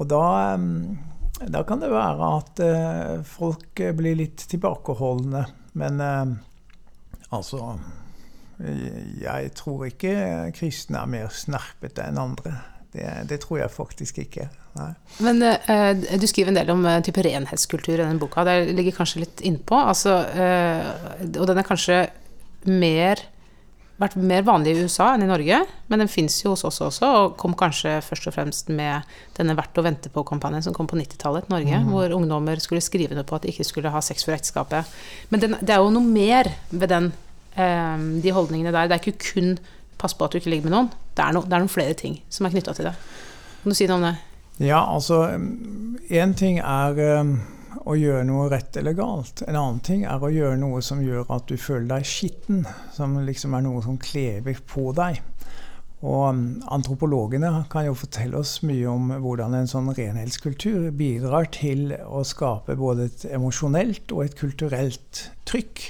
Og 0.00 0.08
da, 0.08 0.24
um, 0.56 0.96
da, 1.44 1.62
kan 1.68 1.82
det 1.82 1.90
være 1.92 2.28
at 2.40 2.62
uh, 2.64 3.16
folk 3.28 3.82
blir 3.98 4.16
litt 4.22 4.46
tilbakeholdne. 4.48 5.44
Men 5.80 6.00
uh, 6.00 6.32
altså 7.30 7.76
Jeg 8.60 9.52
tror 9.56 9.86
ikke 9.86 10.14
kristne 10.56 11.04
er 11.04 11.12
mer 11.12 11.28
snerpete 11.32 12.08
enn 12.08 12.20
andre. 12.20 12.56
Det, 12.90 13.06
det, 13.30 13.38
tror 13.44 13.60
jeg 13.60 13.70
faktisk 13.70 14.18
ikke. 14.24 14.48
Nei. 14.78 14.90
Men 15.22 15.44
uh, 15.44 15.92
du 15.94 16.26
skriver 16.26 16.50
en 16.50 16.58
del 16.58 16.72
om 16.72 16.82
uh, 16.86 16.98
type 17.04 17.22
renhetskultur 17.22 17.94
i 17.94 18.00
denne 18.02 18.20
boka. 18.20 18.44
Det 18.48 18.72
ligger 18.74 18.96
kanskje 18.98 19.24
litt 19.24 19.44
innpå. 19.46 19.78
Altså, 19.92 20.16
uh, 20.34 21.28
og 21.30 21.44
den 21.50 21.60
er 21.60 21.68
kanskje 21.68 22.00
mer 22.68 23.22
vært 24.00 24.16
mer 24.16 24.44
vanlig 24.46 24.72
i 24.72 24.84
USA 24.84 25.10
enn 25.14 25.24
i 25.26 25.28
Norge, 25.28 25.60
men 25.92 26.02
den 26.02 26.10
fins 26.10 26.38
jo 26.40 26.54
hos 26.54 26.64
oss 26.64 26.80
også, 26.84 27.08
og 27.20 27.34
kom 27.40 27.54
kanskje 27.58 27.98
først 28.04 28.30
og 28.30 28.36
fremst 28.36 28.70
med 28.72 29.08
denne 29.36 29.56
Verdt 29.58 29.80
å 29.80 29.84
vente 29.84 30.12
på-kampanjen 30.12 30.64
som 30.64 30.76
kom 30.76 30.88
på 30.88 30.96
90-tallet 30.98 31.48
i 31.48 31.52
Norge, 31.52 31.80
mm. 31.82 31.90
hvor 31.92 32.14
ungdommer 32.16 32.62
skulle 32.62 32.84
skrive 32.84 33.16
noe 33.16 33.28
på 33.28 33.36
at 33.36 33.44
de 33.44 33.52
ikke 33.52 33.68
skulle 33.68 33.92
ha 33.92 34.00
sex 34.04 34.24
før 34.24 34.38
ekteskapet. 34.38 34.94
Men 35.28 35.44
den, 35.44 35.58
det 35.60 35.74
er 35.74 35.84
jo 35.84 35.92
noe 35.92 36.06
mer 36.06 36.48
ved 36.70 36.88
den, 36.92 37.12
de 38.24 38.32
holdningene 38.32 38.72
der. 38.72 38.88
Det 38.88 38.96
er 38.96 39.04
ikke 39.04 39.32
kun 39.34 39.54
pass 40.00 40.14
på 40.16 40.24
at 40.24 40.32
du 40.32 40.40
ikke 40.40 40.52
ligger 40.54 40.70
med 40.70 40.76
noen. 40.76 40.90
Det 41.12 41.24
er, 41.24 41.34
no, 41.36 41.44
det 41.44 41.56
er 41.56 41.64
noen 41.64 41.72
flere 41.72 41.96
ting 41.98 42.20
som 42.32 42.46
er 42.46 42.54
knytta 42.54 42.72
til 42.76 42.88
det. 42.88 42.94
Kan 43.60 43.74
du 43.74 43.76
si 43.76 43.88
noe 43.90 44.00
om 44.00 44.06
det? 44.08 44.16
Ja, 44.60 44.80
altså 44.84 45.22
Én 46.10 46.34
ting 46.36 46.60
er 46.60 47.20
um, 47.20 47.34
å 47.86 47.96
gjøre 47.98 48.26
noe 48.28 48.48
rett 48.52 48.76
eller 48.80 48.96
galt. 48.98 49.42
En 49.46 49.58
annen 49.58 49.82
ting 49.84 50.04
er 50.08 50.22
å 50.22 50.32
gjøre 50.32 50.58
noe 50.60 50.82
som 50.84 51.02
gjør 51.04 51.30
at 51.34 51.48
du 51.50 51.56
føler 51.60 51.88
deg 51.92 52.08
skitten. 52.08 52.64
Som 52.94 53.18
liksom 53.26 53.56
er 53.56 53.66
noe 53.66 53.82
som 53.84 53.98
klever 54.00 54.62
på 54.70 54.90
deg. 54.96 55.20
Og 56.00 56.30
um, 56.32 56.44
antropologene 56.72 57.50
kan 57.72 57.84
jo 57.90 57.96
fortelle 57.98 58.40
oss 58.40 58.62
mye 58.64 58.88
om 58.88 59.10
hvordan 59.20 59.58
en 59.58 59.68
sånn 59.68 59.90
renhetskultur 59.92 60.88
bidrar 60.96 61.50
til 61.52 61.90
å 61.92 62.22
skape 62.24 62.78
både 62.80 63.10
et 63.10 63.26
emosjonelt 63.36 64.14
og 64.16 64.24
et 64.24 64.36
kulturelt 64.38 65.26
trykk 65.48 65.82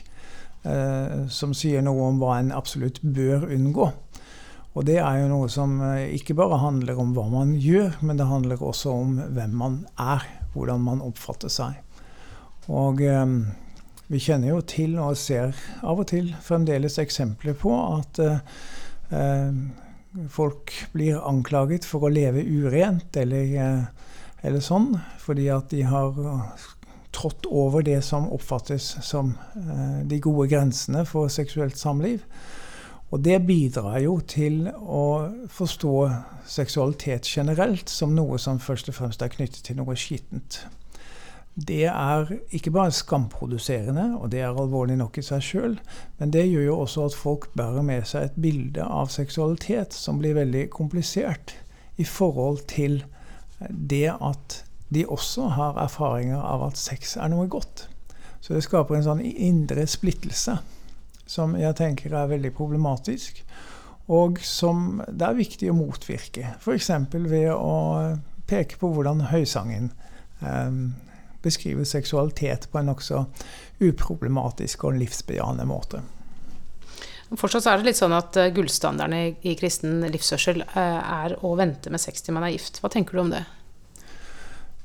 eh, 0.66 1.28
som 1.30 1.54
sier 1.54 1.86
noe 1.86 2.08
om 2.10 2.18
hva 2.18 2.40
en 2.40 2.50
absolutt 2.56 2.98
bør 3.06 3.46
unngå. 3.54 3.86
Og 4.74 4.86
det 4.86 5.00
er 5.02 5.22
jo 5.22 5.30
noe 5.30 5.48
som 5.50 5.78
eh, 5.82 6.10
ikke 6.18 6.36
bare 6.38 6.58
handler 6.62 6.98
om 6.98 7.14
hva 7.14 7.28
man 7.30 7.54
gjør, 7.58 8.00
men 8.02 8.18
det 8.18 8.26
handler 8.30 8.62
også 8.62 8.94
om 8.94 9.16
hvem 9.30 9.56
man 9.62 9.80
er. 9.94 10.26
Hvordan 10.54 10.82
man 10.82 11.02
oppfatter 11.04 11.52
seg. 11.52 11.78
Og 12.70 13.02
eh, 13.02 13.26
Vi 14.10 14.18
kjenner 14.18 14.50
jo 14.50 14.60
til 14.66 14.96
og 14.98 15.16
ser 15.16 15.54
av 15.86 16.00
og 16.02 16.08
til 16.10 16.32
fremdeles 16.42 16.98
eksempler 16.98 17.54
på 17.54 17.70
at 17.78 18.18
eh, 18.18 19.54
folk 20.28 20.74
blir 20.92 21.20
anklaget 21.22 21.86
for 21.86 22.02
å 22.02 22.10
leve 22.10 22.42
urent 22.42 23.16
eller, 23.16 23.54
eh, 23.54 24.10
eller 24.42 24.60
sånn, 24.66 24.96
fordi 25.22 25.46
at 25.54 25.70
de 25.70 25.84
har 25.86 26.18
trådt 27.14 27.46
over 27.46 27.82
det 27.82 28.00
som 28.06 28.28
oppfattes 28.32 28.96
som 29.02 29.34
eh, 29.56 30.00
de 30.06 30.20
gode 30.22 30.48
grensene 30.50 31.04
for 31.08 31.30
seksuelt 31.32 31.78
samliv. 31.78 32.22
Og 33.10 33.24
det 33.24 33.40
bidrar 33.46 33.98
jo 34.04 34.20
til 34.22 34.68
å 34.70 35.04
forstå 35.50 35.94
seksualitet 36.46 37.26
generelt 37.26 37.90
som 37.90 38.14
noe 38.14 38.38
som 38.38 38.60
først 38.62 38.92
og 38.92 39.00
fremst 39.00 39.22
er 39.22 39.32
knyttet 39.34 39.64
til 39.66 39.80
noe 39.80 39.98
skittent 39.98 40.62
det 41.54 41.84
er 41.84 42.30
ikke 42.54 42.70
bare 42.70 42.92
skamproduserende, 42.94 44.16
og 44.18 44.30
det 44.32 44.40
er 44.40 44.54
alvorlig 44.54 44.96
nok 44.96 45.18
i 45.18 45.24
seg 45.24 45.42
sjøl, 45.44 45.76
men 46.18 46.32
det 46.32 46.46
gjør 46.46 46.66
jo 46.68 46.78
også 46.84 47.06
at 47.08 47.16
folk 47.18 47.48
bærer 47.58 47.82
med 47.82 48.06
seg 48.08 48.28
et 48.28 48.40
bilde 48.40 48.84
av 48.84 49.10
seksualitet 49.12 49.96
som 49.96 50.20
blir 50.22 50.38
veldig 50.38 50.68
komplisert 50.70 51.56
i 51.98 52.06
forhold 52.06 52.62
til 52.70 53.02
det 53.68 54.08
at 54.14 54.60
de 54.94 55.04
også 55.06 55.50
har 55.58 55.78
erfaringer 55.82 56.40
av 56.40 56.70
at 56.70 56.78
sex 56.80 57.16
er 57.16 57.28
noe 57.30 57.46
godt. 57.50 57.88
Så 58.40 58.54
det 58.54 58.64
skaper 58.64 58.96
en 58.96 59.04
sånn 59.04 59.20
indre 59.20 59.84
splittelse 59.90 60.56
som 61.30 61.54
jeg 61.58 61.76
tenker 61.78 62.14
er 62.16 62.30
veldig 62.32 62.50
problematisk, 62.56 63.44
og 64.10 64.40
som 64.42 64.98
det 65.06 65.26
er 65.28 65.38
viktig 65.38 65.70
å 65.70 65.78
motvirke. 65.78 66.56
F.eks. 66.58 66.90
ved 67.14 67.52
å 67.54 67.74
peke 68.50 68.80
på 68.80 68.90
hvordan 68.90 69.28
høysangen 69.30 69.92
eh, 70.42 70.80
beskriver 71.42 71.86
seksualitet 71.86 72.66
på 72.72 72.80
en 72.80 72.90
nokså 72.90 73.24
uproblematisk 73.80 74.88
og 74.88 74.98
livsbejaende 74.98 75.68
måte. 75.70 76.02
Fortsatt 77.38 77.68
er 77.70 77.78
det 77.78 77.92
litt 77.92 78.00
sånn 78.00 78.14
at 78.16 78.34
eh, 78.40 78.50
gullstandarden 78.54 79.36
i, 79.46 79.54
kristen 79.58 80.02
livsførsel 80.10 80.64
eh, 80.66 80.98
er 80.98 81.36
å 81.46 81.54
vente 81.58 81.92
med 81.92 82.02
sex 82.02 82.26
til 82.26 82.34
man 82.34 82.48
er 82.48 82.56
gift. 82.56 82.80
Hva 82.82 82.90
tenker 82.90 83.14
du 83.14 83.22
om 83.22 83.30
det? 83.30 83.44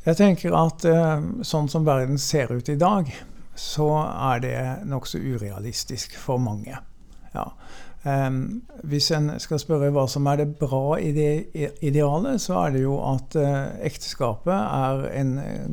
Jeg 0.05 0.19
tenker 0.19 0.53
at 0.53 0.85
eh, 0.85 1.25
sånn 1.41 1.71
som 1.71 1.87
verden 1.87 2.21
ser 2.21 2.53
ut 2.53 2.69
i 2.69 2.77
dag, 2.77 3.09
så 3.55 3.89
er 4.33 4.43
det 4.43 4.59
nokså 4.87 5.19
urealistisk 5.19 6.17
for 6.19 6.37
mange. 6.41 6.77
Ja. 7.35 7.49
Um, 8.05 8.61
hvis 8.85 9.07
en 9.15 9.31
skal 9.41 9.57
spørre 9.57 9.89
hva 9.89 10.03
som 10.05 10.27
er 10.29 10.43
det 10.43 10.59
bra 10.59 10.99
i 11.01 11.09
det 11.15 11.71
idealet, 11.81 12.37
så 12.43 12.59
er 12.67 12.75
det 12.75 12.83
jo 12.83 12.99
at 13.01 13.33
uh, 13.39 13.71
ekteskapet 13.81 14.53
er 14.53 15.07
en 15.21 15.31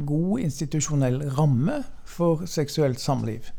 god 0.08 0.40
institusjonell 0.40 1.26
ramme 1.36 1.82
for 2.08 2.46
seksuelt 2.48 3.00
samliv. 3.00 3.52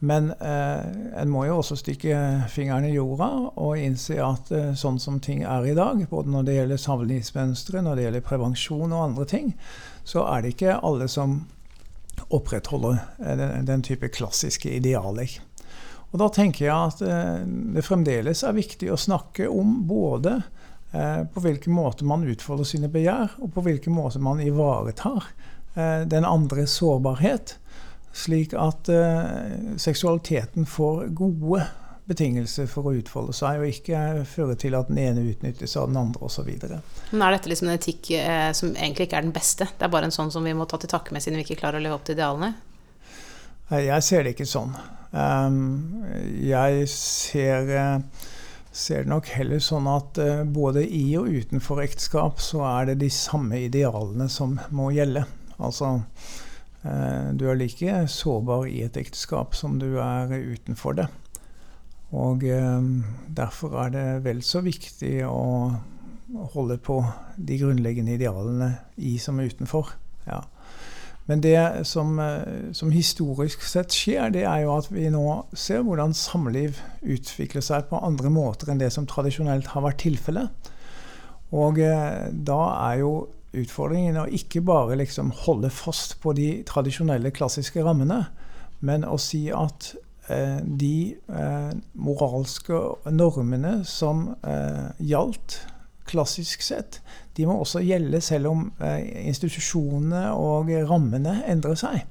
Men 0.00 0.32
uh, 0.40 1.20
en 1.22 1.30
må 1.30 1.44
jo 1.44 1.60
også 1.60 1.76
stikke 1.76 2.18
fingeren 2.50 2.88
i 2.88 2.94
jorda 2.96 3.28
og 3.60 3.78
innse 3.78 4.18
at 4.24 4.50
uh, 4.50 4.72
sånn 4.74 4.98
som 4.98 5.20
ting 5.22 5.44
er 5.44 5.70
i 5.70 5.76
dag, 5.78 6.02
både 6.10 6.34
når 6.34 6.48
det 6.48 6.58
gjelder 6.58 6.82
samlivsmønstre, 6.82 7.84
når 7.84 7.94
det 7.94 8.08
gjelder 8.08 8.26
prevensjon 8.26 8.90
og 8.90 9.04
andre 9.04 9.28
ting, 9.36 9.54
så 10.02 10.26
er 10.32 10.42
det 10.42 10.56
ikke 10.56 10.80
alle 10.80 11.06
som 11.12 11.44
opprettholder 12.30 13.00
den, 13.18 13.66
den 13.66 13.82
type 13.86 14.08
klassiske 14.14 14.70
idealer. 14.76 15.40
Og 16.10 16.18
da 16.18 16.26
tenker 16.34 16.66
jeg 16.66 16.74
at 16.74 17.02
eh, 17.06 17.42
det 17.76 17.86
fremdeles 17.86 18.42
er 18.46 18.56
viktig 18.56 18.90
å 18.90 18.98
snakke 18.98 19.46
om 19.50 19.80
både 19.88 20.40
eh, 20.92 21.22
på 21.30 21.42
hvilken 21.44 21.74
måte 21.76 22.06
man 22.08 22.26
utfolder 22.26 22.66
sine 22.66 22.90
begjær, 22.90 23.36
og 23.38 23.52
på 23.54 23.64
hvilken 23.66 23.94
måte 23.94 24.22
man 24.22 24.42
ivaretar 24.42 25.28
eh, 25.76 26.02
den 26.10 26.26
andres 26.26 26.74
sårbarhet, 26.80 27.56
slik 28.10 28.56
at 28.58 28.88
seksualiteten 29.78 30.64
får 30.66 31.12
gode 31.14 31.60
betingelser 32.10 32.66
for 32.70 32.90
å 32.90 32.94
utfolde 32.98 33.34
seg, 33.36 33.62
og 33.62 33.70
ikke 33.70 34.24
føre 34.28 34.56
til 34.58 34.76
at 34.78 34.90
den 34.90 34.98
ene 35.02 35.26
utnyttes 35.30 35.76
av 35.80 35.88
den 35.90 36.00
andre 36.00 36.26
osv. 36.26 36.50
Men 36.50 37.26
er 37.26 37.36
dette 37.36 37.52
liksom 37.52 37.70
en 37.70 37.78
etikk 37.78 38.12
eh, 38.18 38.50
som 38.56 38.74
egentlig 38.74 39.08
ikke 39.08 39.20
er 39.22 39.28
den 39.28 39.36
beste? 39.36 39.70
Det 39.78 39.86
er 39.86 39.94
bare 39.94 40.10
en 40.10 40.16
sånn 40.16 40.32
som 40.34 40.46
vi 40.46 40.56
må 40.56 40.66
ta 40.70 40.80
til 40.80 40.90
takke 40.90 41.14
med 41.14 41.24
siden 41.24 41.38
vi 41.40 41.46
ikke 41.46 41.62
klarer 41.62 41.80
å 41.80 41.86
leve 41.86 41.98
opp 42.00 42.08
til 42.08 42.18
idealene? 42.18 42.54
Jeg 43.70 44.02
ser 44.02 44.26
det 44.26 44.34
ikke 44.34 44.50
sånn. 44.50 44.72
Um, 45.10 46.02
jeg 46.42 46.86
ser, 46.90 47.70
eh, 47.74 48.26
ser 48.72 49.04
det 49.04 49.10
nok 49.10 49.30
heller 49.34 49.62
sånn 49.62 49.88
at 49.90 50.18
eh, 50.22 50.42
både 50.46 50.84
i 50.86 51.04
og 51.18 51.30
utenfor 51.30 51.82
ekteskap 51.82 52.42
så 52.42 52.62
er 52.68 52.90
det 52.90 53.00
de 53.02 53.10
samme 53.14 53.58
idealene 53.66 54.28
som 54.30 54.58
må 54.74 54.90
gjelde. 54.94 55.24
Altså 55.58 55.96
eh, 56.82 57.30
du 57.34 57.48
er 57.50 57.58
like 57.58 58.04
sårbar 58.10 58.68
i 58.70 58.84
et 58.86 58.98
ekteskap 58.98 59.58
som 59.58 59.80
du 59.82 59.98
er 60.02 60.30
utenfor 60.34 60.98
det. 61.02 61.08
Og 62.10 62.42
derfor 63.36 63.76
er 63.84 63.90
det 63.94 64.06
vel 64.24 64.40
så 64.42 64.64
viktig 64.66 65.20
å 65.28 65.70
holde 66.54 66.78
på 66.82 66.96
de 67.38 67.58
grunnleggende 67.60 68.16
idealene 68.18 68.72
i 68.98 69.16
som 69.22 69.38
utenfor. 69.38 69.92
Ja. 70.26 70.40
Men 71.30 71.42
det 71.44 71.86
som, 71.86 72.18
eh, 72.18 72.72
som, 72.72 72.90
historisk 72.90 73.62
sett 73.62 73.94
skjer, 73.94 74.32
det 74.34 74.42
er 74.48 74.64
jo 74.64 74.72
at 74.74 74.88
vi 74.90 75.06
nå 75.12 75.24
ser 75.54 75.84
hvordan 75.86 76.14
samliv 76.16 76.80
utvikler 77.02 77.62
seg 77.62 77.86
på 77.90 78.00
andre 78.02 78.32
måter 78.34 78.72
enn 78.72 78.80
det 78.80 78.90
som 78.90 79.06
tradisjonelt 79.06 79.70
har 79.70 79.84
vært 79.84 80.02
tilfellet. 80.02 80.70
Og 81.54 81.78
eh, 81.78 82.26
da 82.32 82.60
er 82.90 83.02
jo 83.04 83.12
utfordringen 83.54 84.18
å 84.18 84.26
ikke 84.26 84.62
bare 84.66 84.98
liksom 84.98 85.30
holde 85.44 85.70
fast 85.70 86.18
på 86.22 86.34
de 86.34 86.50
tradisjonelle, 86.66 87.30
klassiske 87.34 87.82
rammene, 87.86 88.24
men 88.80 89.06
å 89.06 89.14
si 89.20 89.46
at 89.54 89.92
eh, 89.94 90.09
de 90.64 90.94
eh, 91.32 91.70
moralske 91.98 92.78
normene 93.10 93.80
som 93.88 94.28
eh, 94.46 94.90
gjaldt 95.10 95.60
klassisk 96.10 96.62
sett, 96.62 97.00
de 97.36 97.46
må 97.46 97.56
også 97.60 97.82
gjelde 97.84 98.20
selv 98.24 98.50
om 98.50 98.64
eh, 98.82 99.26
institusjonene 99.30 100.30
og 100.36 100.70
rammene 100.88 101.40
endrer 101.50 101.78
seg. 101.78 102.02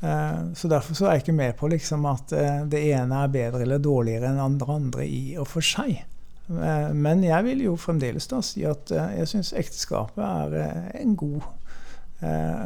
Eh, 0.00 0.40
så 0.56 0.70
Derfor 0.70 0.96
så 0.96 1.08
er 1.08 1.18
jeg 1.18 1.26
ikke 1.26 1.38
med 1.40 1.56
på 1.58 1.70
liksom 1.72 2.06
at 2.10 2.34
eh, 2.36 2.62
det 2.70 2.82
ene 2.92 3.24
er 3.24 3.32
bedre 3.32 3.64
eller 3.64 3.82
dårligere 3.82 4.30
enn 4.30 4.42
andre 4.42 4.78
andre 4.80 5.06
i 5.06 5.22
og 5.40 5.48
for 5.50 5.64
seg. 5.64 6.02
Men 6.50 7.20
jeg 7.22 7.44
vil 7.46 7.60
jo 7.62 7.76
fremdeles 7.78 8.24
da 8.26 8.40
si 8.42 8.64
at 8.66 8.90
jeg 8.90 9.28
syns 9.30 9.52
ekteskapet 9.54 10.18
er 10.58 10.96
en 10.98 11.12
god 11.14 11.44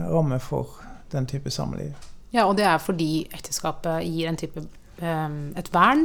ramme 0.08 0.38
for 0.40 0.78
den 1.12 1.28
type 1.28 1.52
samliv. 1.52 1.92
Ja, 2.34 2.48
og 2.48 2.56
det 2.58 2.66
er 2.66 2.82
fordi 2.82 3.28
ekteskapet 3.30 4.02
gir 4.04 4.28
en 4.28 4.40
type 4.40 4.66
et 4.98 5.68
vern 5.74 6.04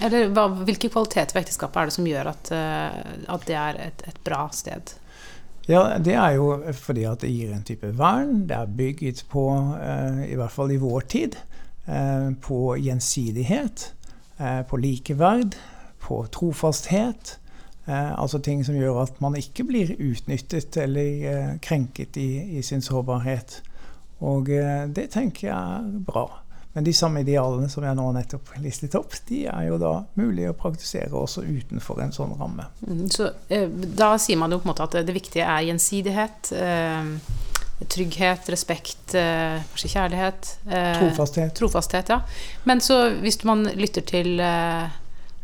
eller 0.00 0.30
hva, 0.32 0.46
hvilke 0.64 0.90
kvaliteter 0.92 1.36
ved 1.36 1.44
ekteskapet 1.44 1.80
er 1.80 1.90
det 1.90 1.96
som 1.96 2.08
gjør 2.08 2.32
at, 2.32 2.50
uh, 2.54 3.32
at 3.34 3.46
det 3.48 3.56
er 3.58 3.80
et, 3.88 4.04
et, 4.08 4.20
bra 4.24 4.46
sted? 4.54 4.94
Ja, 5.68 5.98
Det 5.98 6.14
er 6.18 6.38
jo 6.38 6.48
fordi 6.74 7.04
at 7.06 7.22
det 7.22 7.30
gir 7.30 7.52
en 7.54 7.66
type 7.66 7.92
vern. 7.98 8.46
Det 8.48 8.56
er 8.56 8.76
bygget 8.78 9.24
på, 9.30 9.44
uh, 9.52 10.22
i 10.26 10.38
hvert 10.38 10.54
fall 10.54 10.72
i 10.72 10.80
vår 10.80 11.06
tid, 11.12 11.36
uh, 11.88 12.32
på 12.40 12.76
gjensidighet, 12.80 13.92
på 14.68 14.76
likeverd, 14.80 15.54
på 16.02 16.24
trofasthet. 16.32 17.38
altså 17.86 18.38
ting 18.38 18.64
som 18.64 18.74
gjør 18.74 19.02
at 19.02 19.20
man 19.20 19.36
ikke 19.36 19.64
blir 19.64 19.92
utnyttet 20.00 20.76
eller 20.76 21.58
krenket 21.62 22.16
i, 22.16 22.58
i 22.58 22.62
sin 22.62 22.82
sårbarhet. 22.82 23.60
Og 24.22 24.46
det 24.46 25.08
tenker 25.10 25.48
jeg 25.48 25.56
er 25.56 25.88
bra. 26.06 26.28
Men 26.72 26.84
de 26.84 26.92
samme 26.96 27.20
idealene 27.20 27.68
som 27.68 27.84
jeg 27.84 27.96
nå 27.98 28.04
nettopp 28.16 28.54
listet 28.64 28.94
opp, 28.96 29.12
de 29.28 29.42
er 29.50 29.66
jo 29.68 29.76
da 29.80 29.92
mulig 30.16 30.46
å 30.48 30.56
praktisere 30.56 31.12
også 31.12 31.44
utenfor 31.44 32.00
en 32.00 32.14
sånn 32.16 32.32
ramme. 32.38 32.64
Mm, 32.86 33.04
så 33.12 33.28
eh, 33.52 33.68
da 33.68 34.14
sier 34.20 34.40
man 34.40 34.54
jo 34.54 34.60
på 34.62 34.68
en 34.68 34.72
måte 34.72 34.86
at 34.86 34.96
det 35.04 35.16
viktige 35.16 35.44
er 35.44 35.66
gjensidighet, 35.68 36.52
eh, 36.56 37.12
trygghet, 37.92 38.48
respekt, 38.54 39.12
eh, 39.18 39.60
kanskje 39.74 39.92
kjærlighet 39.98 40.50
eh, 40.70 40.96
Trofasthet. 41.02 41.54
Trofasthet, 41.58 42.14
ja. 42.14 42.22
Men 42.64 42.80
så 42.80 43.02
hvis 43.20 43.42
man 43.48 43.66
lytter 43.76 44.08
til 44.08 44.40
eh, 44.40 44.98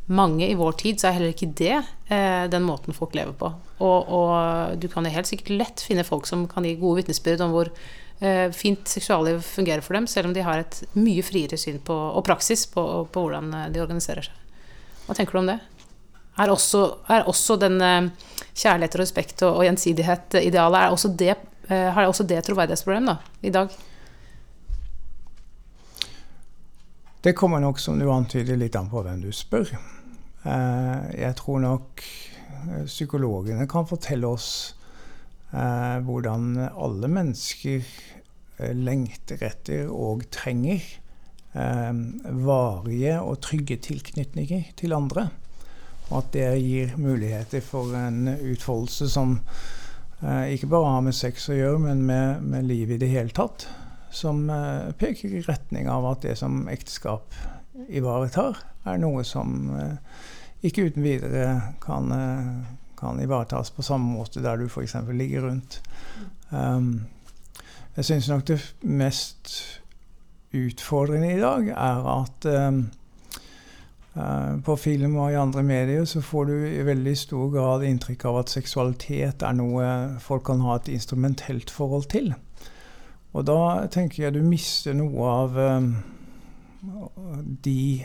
mange 0.08 0.48
i 0.48 0.56
vår 0.56 0.80
tid, 0.80 0.96
så 0.96 1.10
er 1.10 1.18
heller 1.18 1.36
ikke 1.36 1.52
det 1.60 1.74
eh, 1.76 2.48
den 2.48 2.64
måten 2.64 2.96
folk 2.96 3.12
lever 3.18 3.36
på. 3.36 3.52
Og, 3.84 4.08
og 4.08 4.80
du 4.80 4.88
kan 4.88 5.04
helt 5.04 5.28
sikkert 5.28 5.56
lett 5.60 5.84
finne 5.84 6.08
folk 6.08 6.24
som 6.30 6.48
kan 6.48 6.64
gi 6.64 6.78
gode 6.80 7.02
vitnesbyrd 7.02 7.44
om 7.44 7.52
hvor 7.52 7.74
Eh, 7.76 8.07
fint 8.52 8.88
seksualliv 8.88 9.40
fungerer 9.40 9.81
for 9.81 9.94
dem, 9.94 10.07
selv 10.07 10.28
om 10.28 10.35
de 10.35 10.42
har 10.42 10.59
et 10.59 10.81
mye 10.98 11.22
friere 11.22 11.59
syn 11.61 11.78
på, 11.85 11.94
og 11.94 12.24
praksis 12.26 12.66
på, 12.66 12.83
på 13.12 13.24
hvordan 13.24 13.52
eh, 13.54 13.68
de 13.74 13.83
organiserer 13.83 14.26
seg. 14.26 14.46
Hva 15.07 15.14
tenker 15.14 15.37
du 15.37 15.42
om 15.42 15.50
det? 15.52 15.59
Er 16.38 16.50
også, 16.50 16.83
er 17.11 17.28
også 17.31 17.59
den 17.62 17.78
eh, 17.83 18.09
kjærlighet 18.54 18.96
og 18.96 19.02
respekt 19.02 19.44
og, 19.46 19.61
og 19.61 19.68
gjensidighet 19.68 20.40
idealet, 20.42 20.88
er 20.88 21.14
det, 21.22 21.37
har 21.68 22.09
også 22.09 22.24
det 22.24 22.40
troverdighetsproblem 22.46 23.11
da, 23.11 23.18
i 23.44 23.52
dag? 23.54 23.74
Det 27.22 27.35
kommer 27.37 27.61
nok, 27.61 27.78
som 27.83 27.98
du 27.98 28.07
antyder, 28.11 28.57
litt 28.57 28.76
an 28.78 28.88
på 28.90 29.02
hvem 29.04 29.20
du 29.20 29.28
spør. 29.35 29.68
Jeg 30.48 31.35
tror 31.37 31.59
nok 31.61 32.02
psykologene 32.87 33.66
kan 33.68 33.85
fortelle 33.90 34.31
oss 34.31 34.77
eh, 35.52 35.98
hvordan 36.04 36.54
alle 36.68 37.11
mennesker 37.12 37.82
eh, 38.58 38.72
lengter 38.76 39.42
etter 39.48 39.90
og 39.92 40.26
trenger 40.34 40.82
eh, 41.54 41.92
varige 42.44 43.18
og 43.20 43.40
trygge 43.44 43.80
tilknytninger 43.88 44.72
til 44.78 44.96
andre. 44.96 45.28
Og 46.08 46.22
at 46.22 46.32
det 46.32 46.46
gir 46.62 46.94
muligheter 46.96 47.61
for 47.64 47.92
en 47.98 48.30
utfoldelse 48.32 49.11
som 49.12 49.38
eh, 50.22 50.54
ikke 50.54 50.70
bare 50.72 50.94
har 50.96 51.04
med 51.04 51.16
sex 51.16 51.50
å 51.52 51.58
gjøre, 51.58 51.84
men 51.84 52.06
med, 52.08 52.42
med 52.42 52.68
livet 52.68 52.96
i 52.96 53.04
det 53.04 53.12
hele 53.12 53.34
tatt. 53.37 53.68
Som 54.14 54.48
eh, 54.50 54.88
peker 54.96 55.37
i 55.37 55.44
retning 55.44 55.90
av 55.92 56.06
at 56.08 56.24
det 56.24 56.38
som 56.40 56.64
ekteskap 56.72 57.37
ivaretar, 57.88 58.56
er 58.88 59.00
noe 59.02 59.24
som 59.26 59.68
eh, 59.76 59.96
ikke 60.66 60.88
uten 60.88 61.04
videre 61.04 61.74
kan, 61.84 62.12
eh, 62.14 62.48
kan, 62.98 63.20
ivaretas 63.22 63.70
på 63.74 63.84
samme 63.87 64.11
måte 64.12 64.42
der 64.44 64.58
du 64.61 64.66
f.eks. 64.68 64.96
ligger 65.12 65.46
rundt. 65.48 65.80
Um, 66.50 67.06
jeg 67.96 68.04
syns 68.04 68.28
nok 68.30 68.46
det 68.48 68.61
mest 68.82 69.80
utfordrende 70.54 71.32
i 71.34 71.40
dag 71.40 71.68
er 71.74 72.08
at 72.12 72.48
um, 72.68 72.84
uh, 74.16 74.54
på 74.64 74.76
film 74.76 75.16
og 75.16 75.32
i 75.32 75.40
andre 75.40 75.62
medier 75.62 76.04
så 76.04 76.20
får 76.24 76.44
du 76.44 76.54
i 76.68 76.84
veldig 76.87 77.16
stor 77.18 77.50
grad 77.52 77.84
inntrykk 77.84 78.24
av 78.30 78.42
at 78.42 78.54
seksualitet 78.54 79.42
er 79.42 79.58
noe 79.58 79.88
folk 80.22 80.46
kan 80.48 80.62
ha 80.64 80.78
et 80.78 80.92
instrumentelt 80.94 81.70
forhold 81.70 82.08
til. 82.12 82.32
Og 83.37 83.44
da 83.46 83.88
tenker 83.92 84.24
jeg 84.24 84.38
du 84.38 84.42
mister 84.46 84.96
noe 84.96 85.34
av 85.42 85.58
um, 85.58 85.92
de 87.64 88.04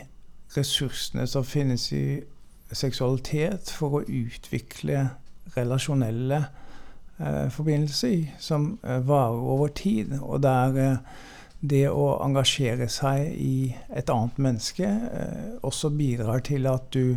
ressursene 0.56 1.26
som 1.30 1.46
finnes 1.46 1.86
i 1.94 2.04
seksualitet 2.76 3.70
for 3.72 4.00
å 4.00 4.04
utvikle 4.04 5.08
relasjonelle 5.54 6.40
eh, 7.18 7.46
forbindelser 7.52 8.34
som 8.42 8.74
eh, 8.82 9.00
varer 9.06 9.46
over 9.54 9.72
tid. 9.76 10.16
Og 10.20 10.42
der 10.44 10.80
eh, 10.82 11.22
det 11.64 11.86
å 11.88 12.18
engasjere 12.24 12.88
seg 12.92 13.32
i 13.40 13.72
et 13.96 14.10
annet 14.12 14.40
menneske 14.42 14.88
eh, 14.88 15.52
også 15.64 15.92
bidrar 15.96 16.44
til 16.44 16.68
at 16.70 16.90
du 16.92 17.16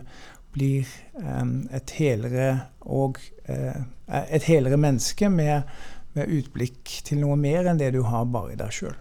blir 0.56 0.88
eh, 1.20 1.44
et 1.76 1.96
helere 2.00 2.48
og 2.88 3.20
eh, 3.52 3.82
et 4.08 4.48
helere 4.48 4.80
menneske 4.80 5.30
med, 5.30 5.68
med 6.16 6.32
utblikk 6.40 7.02
til 7.08 7.22
noe 7.24 7.36
mer 7.40 7.68
enn 7.68 7.82
det 7.82 7.92
du 7.98 8.04
har 8.08 8.30
bare 8.32 8.56
i 8.56 8.60
deg 8.60 8.74
sjøl. 8.74 8.96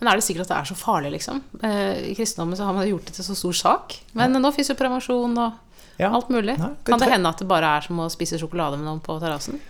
Men 0.00 0.08
er 0.08 0.20
det 0.20 0.24
sikkert 0.24 0.46
at 0.46 0.52
det 0.54 0.58
er 0.58 0.68
så 0.70 0.76
farlig, 0.80 1.10
liksom? 1.18 1.42
Eh, 1.62 2.10
I 2.10 2.14
kristendommen 2.16 2.56
så 2.56 2.64
har 2.64 2.76
man 2.76 2.88
gjort 2.88 3.10
det 3.10 3.18
til 3.18 3.26
så 3.26 3.36
stor 3.36 3.56
sak. 3.58 3.98
Men 4.16 4.32
ja. 4.32 4.40
nå 4.40 4.52
fins 4.56 4.72
jo 4.72 4.76
prevensjon 4.78 5.36
og 5.36 6.00
ja. 6.00 6.08
alt 6.08 6.30
mulig. 6.32 6.56
Nei, 6.56 6.70
det 6.72 6.92
kan 6.94 7.02
det 7.02 7.10
hende 7.12 7.32
at 7.34 7.42
det 7.42 7.48
bare 7.50 7.74
er 7.76 7.84
som 7.84 8.00
å 8.00 8.08
spise 8.12 8.40
sjokolade 8.40 8.80
med 8.80 8.88
noen 8.88 9.02
på 9.04 9.18
terrassen? 9.20 9.60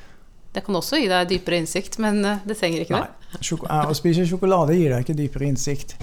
Det 0.54 0.62
kan 0.66 0.78
også 0.78 0.98
gi 0.98 1.06
deg 1.10 1.28
dypere 1.30 1.60
innsikt, 1.62 1.98
men 2.02 2.22
eh, 2.26 2.42
det 2.46 2.58
trenger 2.58 2.84
ikke 2.84 3.02
det. 3.02 3.30
Nei, 3.66 3.82
å 3.90 3.96
spise 3.98 4.26
sjokolade 4.26 4.78
gir 4.78 4.94
deg 4.94 5.04
ikke 5.04 5.18
dypere 5.18 5.50
innsikt. 5.50 5.96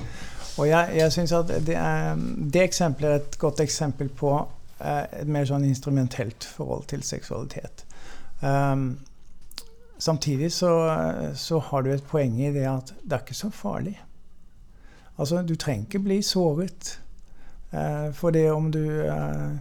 Og 0.58 0.68
jeg, 0.68 0.96
jeg 0.98 1.14
synes 1.14 1.34
at 1.38 1.52
det, 1.68 1.76
er, 1.78 2.16
det 2.54 2.64
eksempelet 2.64 3.12
er 3.12 3.20
et 3.22 3.38
godt 3.40 3.62
eksempel 3.64 4.10
på 4.12 4.32
eh, 4.40 5.04
et 5.22 5.30
mer 5.32 5.48
sånn 5.48 5.68
instrumentelt 5.68 6.48
forhold 6.58 6.88
til 6.92 7.04
seksualitet. 7.06 7.84
Um, 8.42 8.98
samtidig 9.98 10.52
så, 10.54 10.72
så, 11.36 11.60
har 11.70 11.86
du 11.86 11.92
et 11.94 12.06
poeng 12.06 12.36
i 12.42 12.52
det 12.54 12.68
at 12.70 12.92
det 13.04 13.18
er 13.18 13.24
ikke 13.26 13.38
så 13.38 13.52
farlig. 13.54 13.98
Altså, 15.18 15.42
du 15.42 15.56
trenger 15.58 15.88
ikke 15.88 16.04
bli 16.06 16.20
såret 16.26 16.94
eh, 17.74 18.10
for 18.16 18.36
det 18.36 18.46
om 18.54 18.70
du 18.74 18.84
eh, 19.02 19.58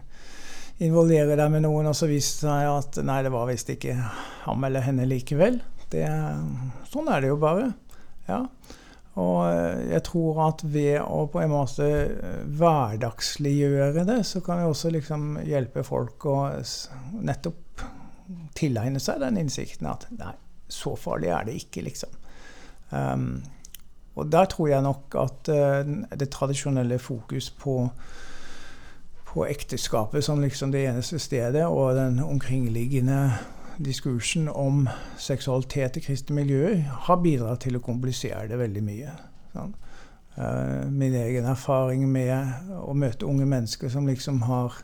involverer 0.85 1.39
deg 1.39 1.53
med 1.55 1.65
noen, 1.65 1.89
og 1.89 1.97
så 1.97 2.09
viser 2.11 2.37
det 2.37 2.51
seg 2.51 2.73
at 2.73 3.01
nei, 3.09 3.23
det 3.25 3.33
var 3.33 3.49
visst 3.49 3.71
ikke 3.73 3.97
ham 4.45 4.67
eller 4.69 4.85
henne 4.85 5.09
likevel. 5.09 5.63
Det, 5.93 6.05
sånn 6.91 7.09
er 7.13 7.23
det 7.23 7.31
jo 7.33 7.39
bare. 7.41 7.71
Ja. 8.29 8.43
Og 9.17 9.47
eh, 9.49 9.87
jeg 9.95 10.05
tror 10.11 10.43
at 10.51 10.65
ved 10.69 11.01
å 11.01 11.25
på 11.33 11.41
en 11.41 11.55
måte 11.55 11.87
eh, 11.89 12.43
hverdagsliggjøre 12.61 14.05
det, 14.09 14.21
så 14.29 14.43
kan 14.45 14.61
vi 14.61 14.69
også 14.69 14.93
liksom 14.93 15.39
hjelpe 15.47 15.85
folk 15.87 16.29
å 16.29 16.39
nettopp 17.17 17.87
tilegne 18.59 19.01
seg 19.01 19.23
den 19.23 19.39
innsikten 19.41 19.89
at 19.89 20.05
nei, 20.19 20.35
så 20.69 20.97
farlig 20.99 21.31
er 21.33 21.49
det 21.49 21.57
ikke, 21.61 21.85
liksom. 21.87 22.13
Um, 22.91 23.39
og 24.17 24.31
der 24.33 24.49
tror 24.51 24.69
jeg 24.69 24.83
nok 24.83 25.17
at 25.21 25.51
uh, 25.53 25.93
det 26.21 26.31
tradisjonelle 26.33 26.99
fokus 26.99 27.51
på, 27.51 27.77
på 29.27 29.45
ekteskapet 29.47 30.25
som 30.25 30.41
liksom 30.41 30.73
det 30.73 30.87
eneste 30.89 31.19
stedet, 31.19 31.67
og 31.67 31.95
den 31.97 32.19
omkringliggende 32.25 33.33
diskursen 33.85 34.49
om 34.49 34.87
seksualitet 35.21 35.97
i 35.97 36.01
kristne 36.01 36.37
miljøer, 36.39 36.81
har 37.09 37.21
bidratt 37.21 37.67
til 37.67 37.77
å 37.77 37.85
komplisere 37.85 38.49
det 38.49 38.59
veldig 38.59 38.85
mye. 38.85 39.13
Sånn. 39.53 39.75
Min 40.93 41.15
egen 41.17 41.45
erfaring 41.49 42.07
med 42.13 42.73
å 42.81 42.93
møte 42.97 43.29
unge 43.29 43.45
mennesker 43.49 43.93
som 43.93 44.09
liksom 44.09 44.43
har 44.49 44.75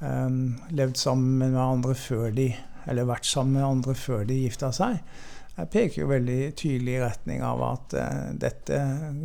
um, 0.00 0.56
levd 0.72 0.96
sammen 0.96 1.40
med 1.40 1.60
andre 1.60 1.96
før 1.96 2.30
de 2.36 2.50
eller 2.88 3.08
vært 3.08 3.28
sammen 3.28 3.58
med 3.58 3.66
andre 3.66 3.94
før 3.98 4.24
de 4.28 4.38
gifta 4.42 4.70
seg, 4.72 5.00
jeg 5.58 5.70
peker 5.72 6.02
jo 6.04 6.10
veldig 6.12 6.38
tydelig 6.58 6.92
i 6.94 7.00
retning 7.02 7.40
av 7.42 7.62
at 7.66 7.94
uh, 7.98 8.26
dette 8.38 8.76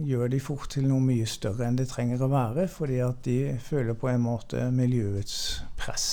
gjør 0.08 0.32
de 0.34 0.40
fort 0.42 0.72
til 0.74 0.88
noe 0.90 1.04
mye 1.04 1.28
større 1.30 1.68
enn 1.68 1.78
det 1.78 1.90
trenger 1.92 2.24
å 2.26 2.32
være, 2.32 2.66
fordi 2.72 3.02
at 3.06 3.20
de 3.28 3.38
føler 3.62 3.98
på 3.98 4.10
en 4.10 4.24
måte 4.24 4.64
miljøets 4.74 5.36
press. 5.78 6.08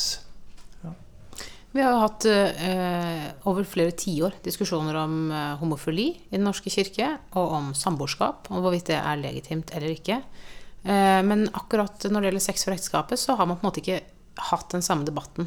Vi 1.70 1.78
har 1.78 1.92
jo 1.94 2.00
hatt 2.02 2.24
eh, 2.26 3.28
over 3.46 3.62
flere 3.62 3.92
tiår 3.94 4.40
diskusjoner 4.42 4.96
om 4.98 5.12
eh, 5.30 5.52
homofili 5.61 6.09
i 6.18 6.33
Den 6.33 6.42
norske 6.42 6.66
kirke, 6.74 7.12
og 7.38 7.52
om 7.61 7.68
samboerskap, 7.78 8.50
og 8.50 8.64
hvorvidt 8.64 8.88
det 8.90 8.96
er 8.98 9.20
legitimt 9.20 9.70
eller 9.78 9.94
ikke. 9.94 10.18
men 10.83 11.44
akkurat 11.52 12.09
når 12.09 12.24
det 12.24 12.28
gjelder 12.30 12.42
sex 12.42 12.64
for 12.66 12.74
ekteskapet, 12.74 13.20
så 13.22 13.37
har 13.38 13.46
man 13.46 13.61
på 13.61 13.62
en 13.62 13.68
måte 13.68 13.83
ikke 13.85 14.00
hatt 14.50 14.74
den 14.74 14.83
samme 14.83 15.06
debatten. 15.06 15.46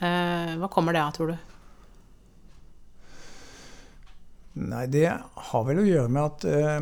hva 0.00 0.70
kommer 0.72 0.96
det 0.96 1.04
av, 1.04 1.12
tror 1.14 1.30
du? 1.30 1.49
Nei, 4.58 4.86
det 4.90 5.06
har 5.10 5.66
vel 5.68 5.78
å 5.78 5.86
gjøre 5.86 6.10
med 6.10 6.24
at 6.24 6.46
eh, 6.50 6.80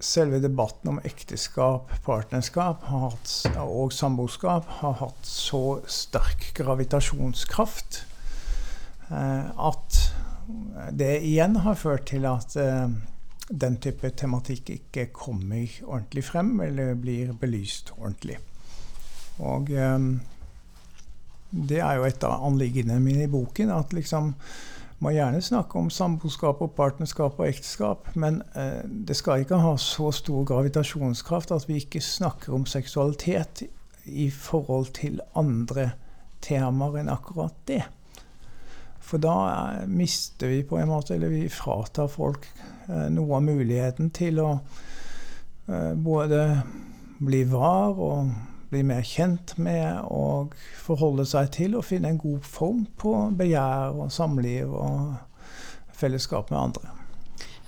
selve 0.00 0.38
debatten 0.42 0.92
om 0.94 1.00
ekteskap, 1.04 1.90
partnerskap 2.06 2.86
hatt, 2.86 3.34
og 3.64 3.92
samboerskap 3.94 4.68
har 4.80 4.98
hatt 5.02 5.26
så 5.26 5.80
sterk 5.90 6.52
gravitasjonskraft 6.60 8.04
eh, 9.10 9.50
at 9.50 10.00
det 10.96 11.16
igjen 11.26 11.60
har 11.64 11.78
ført 11.78 12.08
til 12.10 12.26
at 12.30 12.56
eh, 12.58 12.86
den 13.50 13.76
type 13.82 14.12
tematikk 14.14 14.70
ikke 14.76 15.08
kommer 15.14 15.66
ordentlig 15.84 16.24
frem, 16.30 16.54
eller 16.62 16.94
blir 16.98 17.32
belyst 17.38 17.90
ordentlig. 17.98 18.38
Og 19.42 19.70
um, 19.74 20.12
det 21.50 21.80
er 21.82 21.98
jo 21.98 22.06
et 22.06 22.26
av 22.26 22.44
anliggendene 22.46 23.02
mine 23.02 23.26
i 23.26 23.32
boken. 23.32 23.72
at 23.74 23.92
liksom 23.92 24.34
må 25.00 25.14
gjerne 25.14 25.40
snakke 25.42 25.78
om 25.80 25.88
samboerskap 25.90 26.60
og 26.60 26.74
partnerskap 26.76 27.38
og 27.40 27.48
ekteskap, 27.48 28.10
men 28.20 28.42
eh, 28.54 28.82
det 28.84 29.16
skal 29.16 29.44
ikke 29.44 29.60
ha 29.62 29.74
så 29.80 30.10
stor 30.12 30.44
gravitasjonskraft 30.48 31.54
at 31.56 31.68
vi 31.68 31.80
ikke 31.80 32.02
snakker 32.04 32.54
om 32.56 32.66
seksualitet 32.68 33.64
i 34.04 34.28
forhold 34.30 34.92
til 34.96 35.20
andre 35.36 35.90
temaer 36.44 37.00
enn 37.00 37.12
akkurat 37.12 37.56
det. 37.68 37.82
For 39.00 39.22
da 39.22 39.36
eh, 39.48 39.88
mister 39.88 40.52
vi 40.52 40.62
på 40.66 40.78
en 40.78 40.92
måte, 40.92 41.16
eller 41.16 41.32
vi 41.32 41.48
fratar 41.52 42.10
folk 42.12 42.46
eh, 42.88 43.08
noe 43.12 43.40
av 43.40 43.46
muligheten 43.48 44.12
til 44.14 44.40
å 44.44 44.52
eh, 44.54 45.92
både 45.96 46.44
bli 47.20 47.42
var 47.50 47.96
og 47.96 48.30
bli 48.70 48.82
mer 48.86 49.02
kjent 49.06 49.56
med 49.58 50.04
og 50.06 50.54
forholde 50.78 51.26
seg 51.28 51.50
til 51.56 51.76
og 51.78 51.86
finne 51.88 52.12
en 52.12 52.20
god 52.20 52.46
form 52.46 52.84
på 53.00 53.14
begjær 53.38 53.98
og 53.98 54.12
samliv 54.14 54.70
og 54.70 55.14
fellesskap 56.00 56.52
med 56.52 56.60
andre. 56.60 56.96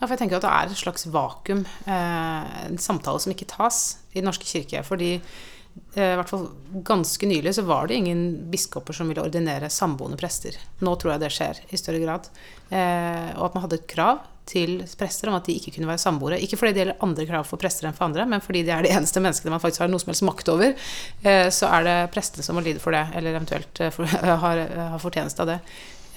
Ja, 0.03 0.09
for 0.09 0.17
jeg 0.17 0.25
tenker 0.25 0.41
at 0.41 0.47
det 0.47 0.51
er 0.51 0.71
et 0.73 0.81
slags 0.81 1.05
vakuum, 1.15 1.63
eh, 1.87 2.55
en 2.67 2.79
samtale 2.83 3.23
som 3.23 3.35
ikke 3.35 3.51
tas 3.51 3.99
i 4.13 4.19
Den 4.19 4.27
norske 4.27 4.49
kirke. 4.49 4.83
fordi 4.83 5.13
eh, 5.15 6.13
i 6.13 6.17
hvert 6.19 6.29
fall 6.29 6.49
ganske 6.83 7.27
nylig 7.27 7.55
så 7.55 7.63
var 7.63 7.87
det 7.87 8.01
ingen 8.01 8.51
biskoper 8.51 8.93
som 8.93 9.09
ville 9.09 9.23
ordinere 9.23 9.71
samboende 9.71 10.19
prester. 10.19 10.59
Nå 10.81 10.97
tror 10.97 11.13
jeg 11.13 11.23
det 11.23 11.31
skjer 11.31 11.63
i 11.71 11.79
større 11.79 12.03
grad. 12.03 12.29
Eh, 12.71 13.31
og 13.39 13.47
at 13.47 13.55
man 13.55 13.63
hadde 13.63 13.79
et 13.79 13.87
krav 13.87 14.27
til 14.49 14.81
prester 14.99 15.31
om 15.31 15.37
at 15.39 15.47
de 15.47 15.55
ikke 15.57 15.73
kunne 15.77 15.89
være 15.91 16.03
samboere. 16.03 16.41
Ikke 16.43 16.59
fordi 16.59 16.75
det 16.75 16.83
gjelder 16.83 17.05
andre 17.07 17.27
krav 17.29 17.47
for 17.49 17.61
prester 17.63 17.89
enn 17.89 17.97
for 17.97 18.09
andre, 18.09 18.27
men 18.29 18.43
fordi 18.45 18.65
de 18.67 18.75
er 18.75 18.85
de 18.85 18.93
eneste 18.93 19.23
menneskene 19.23 19.55
man 19.55 19.63
faktisk 19.63 19.85
har 19.85 19.93
noe 19.93 20.03
som 20.03 20.13
helst 20.13 20.27
makt 20.27 20.53
over. 20.53 20.75
Eh, 21.23 21.49
så 21.55 21.71
er 21.79 21.87
det 21.89 21.97
prestene 22.15 22.47
som 22.47 22.59
må 22.59 22.65
lide 22.65 22.83
for 22.83 22.97
det, 22.97 23.05
eller 23.17 23.37
eventuelt 23.37 23.85
for, 23.95 24.19
har, 24.45 24.65
har 24.95 25.03
fortjeneste 25.03 25.45
av 25.45 25.53
det. 25.55 25.61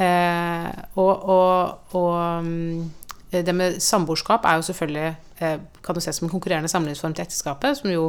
Eh, 0.01 0.71
og, 0.99 1.29
og, 1.35 1.93
og 2.01 2.47
mm, 2.47 2.89
det 3.35 3.55
med 3.55 3.79
samboerskap 3.83 4.47
er 4.47 4.59
jo 4.59 4.67
selvfølgelig 4.71 5.13
kan 5.35 5.95
du 5.95 5.99
se 5.99 6.13
som 6.15 6.25
en 6.25 6.31
konkurrerende 6.31 6.71
samlivsform 6.71 7.13
til 7.13 7.25
ekteskapet, 7.25 7.81
som 7.81 7.91
jo 7.91 8.05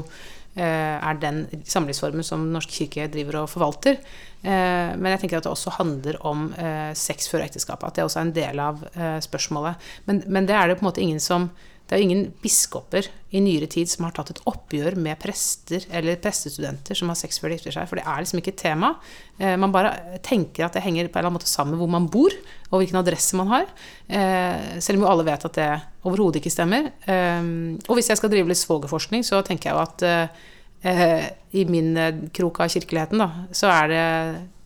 er 0.56 1.18
den 1.20 1.42
samlivsformen 1.68 2.24
som 2.24 2.46
Norsk 2.52 2.70
kirke 2.72 3.10
driver 3.12 3.42
og 3.42 3.50
forvalter. 3.52 3.98
Eh, 4.46 4.90
men 4.94 5.10
jeg 5.14 5.24
tenker 5.24 5.40
at 5.40 5.46
det 5.46 5.52
også 5.52 5.72
handler 5.80 6.18
om 6.28 6.50
eh, 6.60 6.92
sex 6.98 7.30
før 7.32 7.46
ekteskapet. 7.46 7.88
At 7.88 7.98
det 7.98 8.04
også 8.06 8.20
er 8.20 8.28
en 8.28 8.36
del 8.36 8.62
av 8.62 8.84
eh, 8.92 9.16
spørsmålet. 9.24 9.88
Men, 10.06 10.22
men, 10.26 10.46
det 10.46 10.54
er 10.54 10.68
det 10.68 10.78
på 10.78 10.84
en 10.84 10.90
måte 10.90 11.02
ingen 11.02 11.22
som 11.22 11.48
Det 11.86 11.94
er 11.94 12.00
jo 12.00 12.06
ingen 12.08 12.30
biskoper 12.42 13.06
i 13.30 13.40
nyere 13.42 13.68
tid 13.70 13.86
som 13.86 14.08
har 14.08 14.14
tatt 14.16 14.32
et 14.32 14.40
oppgjør 14.50 14.96
med 14.98 15.20
prester 15.22 15.84
eller 15.94 16.18
prestestudenter 16.22 16.98
som 16.98 17.12
har 17.12 17.18
sex 17.18 17.38
før 17.38 17.52
de 17.52 17.58
gifter 17.58 17.76
seg, 17.76 17.86
for 17.86 18.00
det 18.00 18.06
er 18.10 18.24
liksom 18.24 18.40
ikke 18.40 18.52
et 18.56 18.58
tema. 18.58 18.90
Eh, 19.38 19.54
man 19.62 19.74
bare 19.74 19.92
tenker 20.26 20.66
at 20.66 20.74
det 20.74 20.82
henger 20.82 21.06
på 21.06 21.14
en 21.14 21.20
eller 21.20 21.30
annen 21.30 21.38
måte 21.38 21.50
sammen 21.50 21.76
med 21.76 21.84
hvor 21.84 21.92
man 21.94 22.08
bor, 22.10 22.34
og 22.72 22.82
hvilken 22.82 22.98
adresse 22.98 23.38
man 23.38 23.52
har. 23.52 23.70
Eh, 24.10 24.80
selv 24.82 24.98
om 24.98 25.06
jo 25.06 25.12
alle 25.12 25.28
vet 25.30 25.46
at 25.46 25.60
det 25.60 25.70
overhodet 26.10 26.42
ikke 26.42 26.54
stemmer. 26.56 26.90
Eh, 27.06 27.50
og 27.86 27.94
hvis 27.94 28.10
jeg 28.10 28.18
skal 28.18 28.34
drive 28.34 28.50
litt 28.50 28.62
svogerforskning, 28.64 29.22
så 29.26 29.44
tenker 29.46 29.70
jeg 29.70 29.78
jo 29.78 29.86
at 29.86 30.44
i 30.86 31.62
min 31.66 31.96
krok 32.36 32.60
av 32.62 32.68
kirkeligheten, 32.70 33.18
da, 33.18 33.46
så 33.56 33.70
er 33.72 33.88
det 33.90 34.02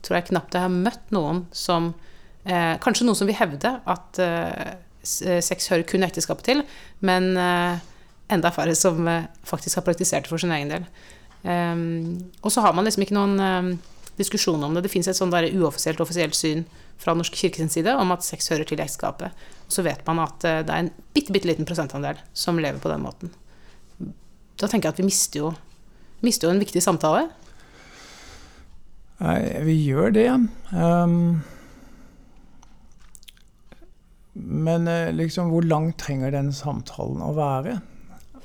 tror 0.04 0.18
jeg 0.18 0.26
knapt 0.32 0.56
jeg 0.56 0.66
har 0.66 0.72
møtt 0.74 1.12
noen 1.14 1.44
som 1.54 1.94
Kanskje 2.44 3.04
noen 3.06 3.16
som 3.16 3.28
vil 3.28 3.36
hevde 3.38 3.70
at 3.88 4.18
sex 5.02 5.70
hører 5.72 5.86
kun 5.88 6.04
ekteskapet 6.06 6.46
til, 6.50 6.62
men 7.04 7.32
eh, 7.40 7.80
enda 8.32 8.52
færre 8.54 8.74
som 8.78 9.08
eh, 9.08 9.28
faktisk 9.48 9.80
har 9.80 9.86
praktisert 9.86 10.26
det 10.26 10.32
for 10.32 10.42
sin 10.42 10.52
egen 10.56 10.72
del. 10.72 10.86
Um, 11.40 12.20
og 12.44 12.52
så 12.52 12.60
har 12.60 12.74
man 12.76 12.84
liksom 12.84 13.06
ikke 13.06 13.16
noen 13.16 13.78
diskusjon 14.18 14.60
om 14.60 14.74
det. 14.76 14.82
Det 14.84 14.92
fins 14.92 15.08
et 15.08 15.16
sånn 15.16 15.32
uoffisielt 15.32 16.02
offisielt 16.04 16.36
syn 16.36 16.66
fra 17.00 17.14
Norsk 17.16 17.32
kirke 17.32 17.64
side 17.72 17.94
om 17.96 18.12
at 18.12 18.26
sex 18.26 18.50
hører 18.52 18.68
til 18.68 18.82
ekteskapet. 18.82 19.32
Så 19.72 19.80
vet 19.86 20.04
man 20.04 20.20
at 20.20 20.36
det 20.44 20.68
er 20.68 20.82
en 20.82 20.90
bitte, 21.16 21.32
bitte 21.32 21.48
liten 21.48 21.64
prosentandel 21.64 22.20
som 22.36 22.60
lever 22.60 22.82
på 22.82 22.92
den 22.92 23.00
måten. 23.00 23.32
Da 24.60 24.68
tenker 24.68 24.90
jeg 24.90 24.98
at 24.98 25.00
vi 25.00 25.08
mister 25.08 25.40
jo, 25.40 25.54
mister 26.20 26.50
jo 26.50 26.52
en 26.52 26.60
viktig 26.60 26.82
samtale. 26.84 27.30
Nei, 29.24 29.40
vi 29.64 29.78
gjør 29.80 30.12
det. 30.12 30.28
Um 30.76 31.40
men 34.32 34.88
eh, 34.88 35.12
liksom, 35.12 35.50
hvor 35.50 35.62
lang 35.62 35.92
trenger 35.98 36.30
den 36.34 36.52
samtalen 36.54 37.22
å 37.24 37.32
være? 37.34 37.80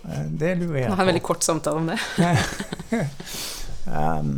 Eh, 0.10 0.28
det 0.30 0.56
lurer 0.60 0.80
jeg 0.80 0.88
på. 0.88 0.92
Nå 0.94 1.00
har 1.00 1.06
en 1.06 1.12
veldig 1.12 1.26
kort 1.26 1.46
samtale 1.46 1.82
om 1.82 1.90
det. 1.92 2.00
um, 3.96 4.32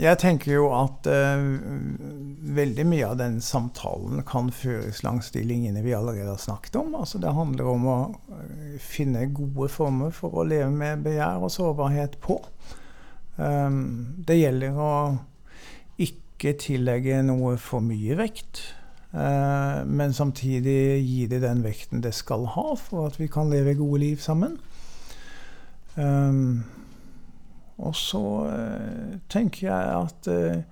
jeg 0.00 0.20
tenker 0.22 0.54
jo 0.54 0.68
at 0.72 1.08
uh, 1.10 1.42
veldig 2.60 2.86
mye 2.88 3.10
av 3.10 3.18
den 3.20 3.40
samtalen 3.44 4.22
kan 4.28 4.52
føres 4.54 5.02
langs 5.04 5.32
de 5.34 5.42
linjene 5.44 5.82
vi 5.84 5.96
allerede 5.98 6.30
har 6.30 6.40
snakket 6.40 6.78
om. 6.80 6.94
Altså, 7.02 7.18
det 7.22 7.34
handler 7.34 7.72
om 7.74 7.88
å 7.90 7.98
finne 8.80 9.26
gode 9.34 9.68
former 9.72 10.14
for 10.14 10.40
å 10.40 10.46
leve 10.46 10.70
med 10.72 11.02
begjær 11.04 11.42
og 11.42 11.52
sårbarhet 11.52 12.20
på. 12.22 12.38
Um, 13.36 14.14
det 14.26 14.38
gjelder 14.38 14.78
å 14.78 14.92
ikke 16.00 16.54
tillegge 16.60 17.20
noe 17.26 17.58
for 17.60 17.84
mye 17.84 18.16
vekt. 18.16 18.62
Eh, 19.10 19.86
men 19.86 20.12
samtidig 20.12 21.02
gi 21.02 21.26
det 21.26 21.42
den 21.42 21.64
vekten 21.66 22.02
det 22.02 22.14
skal 22.14 22.46
ha 22.54 22.74
for 22.78 23.08
at 23.08 23.18
vi 23.18 23.26
kan 23.26 23.50
leve 23.50 23.74
gode 23.74 24.04
liv 24.04 24.22
sammen. 24.22 24.58
Um, 25.96 26.62
og 27.80 27.96
så 27.98 28.20
uh, 28.46 29.16
tenker 29.28 29.66
jeg 29.66 29.96
at 29.96 30.28
uh, 30.30 30.62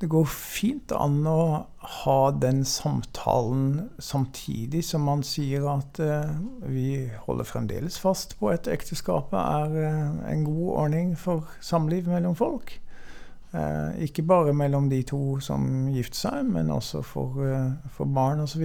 det 0.00 0.08
går 0.12 0.28
fint 0.30 0.92
an 0.94 1.24
å 1.26 1.40
ha 2.04 2.20
den 2.36 2.62
samtalen 2.68 3.88
samtidig 3.98 4.84
som 4.86 5.02
man 5.08 5.24
sier 5.26 5.64
at 5.72 5.98
vi 6.68 7.08
holder 7.24 7.48
fremdeles 7.48 7.96
fast 7.98 8.36
på 8.38 8.52
at 8.52 8.68
ekteskapet 8.68 9.40
er 9.40 10.28
en 10.28 10.44
god 10.44 10.68
ordning 10.84 11.14
for 11.16 11.48
samliv 11.64 12.10
mellom 12.12 12.36
folk. 12.36 12.76
Eh, 13.54 14.02
ikke 14.08 14.24
bare 14.26 14.54
mellom 14.56 14.88
de 14.90 15.02
to 15.06 15.38
som 15.44 15.86
gifter 15.94 16.18
seg, 16.18 16.48
men 16.50 16.70
også 16.70 17.02
for, 17.06 17.44
eh, 17.46 17.72
for 17.90 18.04
barn 18.04 18.40
osv. 18.40 18.64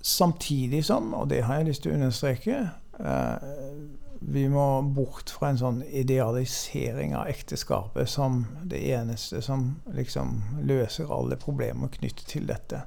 Samtidig 0.00 0.84
som, 0.84 1.14
og 1.14 1.28
det 1.28 1.42
har 1.44 1.58
jeg 1.58 1.66
lyst 1.66 1.82
til 1.82 1.92
å 1.92 1.98
understreke, 1.98 2.70
eh, 3.00 3.36
vi 4.20 4.48
må 4.48 4.82
bort 4.94 5.30
fra 5.30 5.48
en 5.48 5.58
sånn 5.58 5.82
idealisering 5.82 7.14
av 7.16 7.26
ekteskapet 7.26 8.08
som 8.08 8.46
det 8.64 8.82
eneste 8.92 9.42
som 9.42 9.80
liksom 9.86 10.42
løser 10.62 11.10
alle 11.10 11.36
problemer 11.36 11.88
knyttet 11.88 12.26
til 12.26 12.46
dette. 12.46 12.82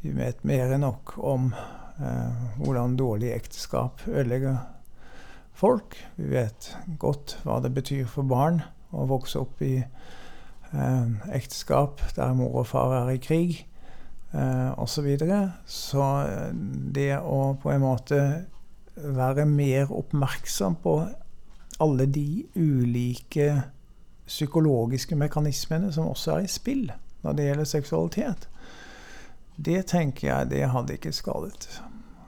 Vi 0.00 0.10
vet 0.10 0.44
mer 0.44 0.72
enn 0.72 0.80
nok 0.80 1.18
om 1.18 1.54
eh, 2.00 2.46
hvordan 2.58 2.96
dårlig 2.96 3.32
ekteskap 3.32 4.00
ødelegger 4.08 4.58
folk. 5.52 5.96
Vi 6.16 6.32
vet 6.32 6.76
godt 6.98 7.38
hva 7.44 7.60
det 7.62 7.74
betyr 7.74 8.06
for 8.06 8.22
barn 8.22 8.62
å 8.94 9.06
vokse 9.10 9.40
opp 9.42 9.62
i 9.64 9.76
eh, 9.82 11.06
ekteskap 11.34 12.02
der 12.16 12.34
mor 12.38 12.62
og 12.62 12.68
far 12.70 12.94
er 13.02 13.12
i 13.14 13.20
krig 13.22 13.60
eh, 14.32 14.70
osv. 14.78 14.94
Så, 14.94 15.04
videre. 15.06 15.40
så 15.66 16.08
eh, 16.24 16.50
det 16.96 17.12
å 17.18 17.54
på 17.62 17.72
en 17.74 17.84
måte 17.84 18.20
være 18.94 19.46
mer 19.50 19.90
oppmerksom 19.90 20.78
på 20.82 20.98
alle 21.82 22.06
de 22.06 22.44
ulike 22.54 23.48
psykologiske 24.26 25.16
mekanismene 25.18 25.90
som 25.92 26.08
også 26.08 26.38
er 26.38 26.46
i 26.46 26.50
spill 26.50 26.86
når 27.24 27.36
det 27.36 27.48
gjelder 27.48 27.68
seksualitet, 27.68 28.48
det 29.56 29.86
tenker 29.90 30.28
jeg 30.28 30.50
det 30.50 30.62
hadde 30.70 30.96
ikke 30.98 31.12
skadet. 31.14 31.68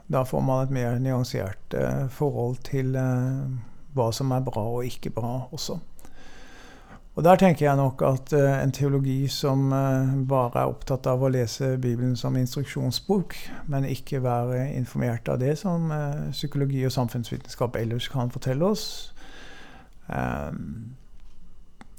Da 0.07 0.23
får 0.25 0.41
man 0.41 0.63
et 0.63 0.73
mer 0.73 0.99
nyansert 1.03 1.75
uh, 1.75 2.07
forhold 2.09 2.61
til 2.65 2.95
uh, 2.95 3.45
hva 3.93 4.07
som 4.15 4.31
er 4.31 4.45
bra 4.45 4.63
og 4.77 4.87
ikke 4.87 5.11
bra 5.13 5.49
også. 5.51 5.77
Og 7.17 7.23
der 7.25 7.35
tenker 7.35 7.65
jeg 7.65 7.77
nok 7.79 8.01
at 8.05 8.33
uh, 8.37 8.59
en 8.61 8.71
teologi 8.71 9.23
som 9.33 9.71
uh, 9.73 10.13
bare 10.29 10.61
er 10.61 10.69
opptatt 10.69 11.07
av 11.09 11.23
å 11.25 11.31
lese 11.33 11.71
Bibelen 11.81 12.13
som 12.15 12.35
instruksjonsbok, 12.37 13.33
men 13.73 13.87
ikke 13.89 14.21
være 14.21 14.67
informert 14.77 15.31
av 15.33 15.39
det 15.41 15.55
som 15.57 15.89
uh, 15.89 16.27
psykologi 16.29 16.83
og 16.85 16.93
samfunnsvitenskap 16.93 17.79
ellers 17.81 18.11
kan 18.13 18.29
fortelle 18.33 18.69
oss, 18.69 18.87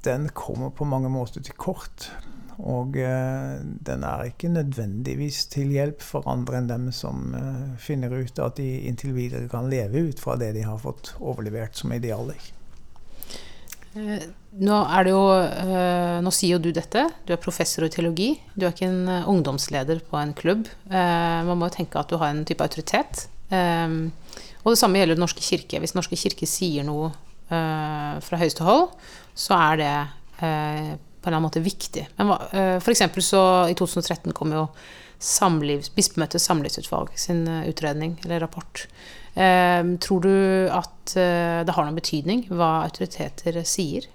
den 0.07 0.23
kommer 0.33 0.71
på 0.73 0.87
mange 0.87 1.11
måter 1.13 1.43
til 1.45 1.53
kort. 1.59 2.07
Og 2.57 2.95
den 2.97 4.05
er 4.07 4.23
ikke 4.25 4.49
nødvendigvis 4.49 5.43
til 5.53 5.75
hjelp 5.75 6.01
for 6.01 6.25
andre 6.31 6.57
enn 6.57 6.71
dem 6.71 6.87
som 6.95 7.35
finner 7.77 8.15
ut 8.17 8.41
at 8.41 8.57
de 8.57 8.87
inntil 8.89 9.13
videre 9.13 9.51
kan 9.51 9.69
leve 9.69 10.09
ut 10.09 10.23
fra 10.23 10.39
det 10.41 10.55
de 10.57 10.65
har 10.65 10.81
fått 10.81 11.13
overlevert 11.21 11.77
som 11.77 11.93
idealer. 11.93 12.41
Eh, 13.97 14.25
nå 14.61 14.77
jo 15.09 15.19
eh, 15.33 16.19
Nå 16.21 16.33
sier 16.35 16.57
jo 16.57 16.61
du 16.61 16.69
dette. 16.75 17.07
Du 17.25 17.33
er 17.33 17.41
professor 17.41 17.85
i 17.87 17.91
teologi. 17.93 18.33
Du 18.55 18.65
er 18.65 18.73
ikke 18.73 18.89
en 18.89 19.07
eh, 19.09 19.29
ungdomsleder 19.29 20.03
på 20.09 20.19
en 20.19 20.35
klubb. 20.37 20.69
Man 20.89 21.57
må 21.57 21.69
jo 21.69 21.77
tenke 21.79 22.01
at 22.01 22.11
du 22.11 22.19
har 22.21 22.33
en 22.33 22.45
type 22.47 22.63
autoritet. 22.65 23.27
Og 23.49 24.69
det 24.73 24.79
samme 24.79 24.99
gjelder 24.99 25.17
Den 25.17 25.25
norske 25.25 25.43
kirke. 25.43 25.79
Hvis 25.81 25.95
Den 25.95 26.03
norske 26.03 26.19
kirke 26.19 26.49
sier 26.49 26.85
noe 26.87 27.11
fra 27.49 28.37
høyeste 28.37 28.61
hold, 28.61 28.91
så 29.33 29.55
er 29.57 29.79
det 29.79 29.93
på 31.19 31.27
en 31.27 31.33
eller 31.33 31.37
annen 31.37 31.47
måte 31.49 31.63
viktig. 31.63 32.05
Men 32.17 32.33
for 32.79 32.93
eksempel 32.93 33.23
så 33.25 33.41
i 33.69 33.75
2013 33.77 34.31
kom 34.33 34.53
jo 34.55 34.65
samlivs, 35.19 35.89
Bispemøtets 35.91 36.45
samlivsutvalg 36.47 37.11
sin 37.19 37.43
utredning, 37.67 38.15
eller 38.23 38.39
rapport. 38.45 38.85
Ehm, 39.39 39.97
tror 39.97 40.21
du 40.21 40.69
at 40.73 41.15
eh, 41.15 41.61
det 41.65 41.75
har 41.75 41.85
noen 41.85 41.97
betydning 41.97 42.45
hva 42.51 42.83
autoriteter 42.87 43.61
sier? 43.67 44.07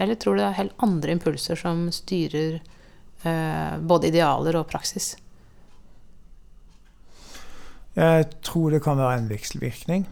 Eller 0.00 0.18
tror 0.18 0.34
du 0.34 0.42
det 0.42 0.48
er 0.48 0.58
helt 0.58 0.82
andre 0.82 1.14
impulser 1.14 1.58
som 1.58 1.84
styrer 1.94 2.56
eh, 2.58 3.74
både 3.78 4.10
idealer 4.10 4.58
og 4.58 4.66
praksis? 4.72 5.12
Jeg 7.92 8.28
tror 8.40 8.72
det 8.72 8.80
kan 8.82 8.96
være 8.96 9.20
en 9.20 9.30
vekselvirkning. 9.30 10.06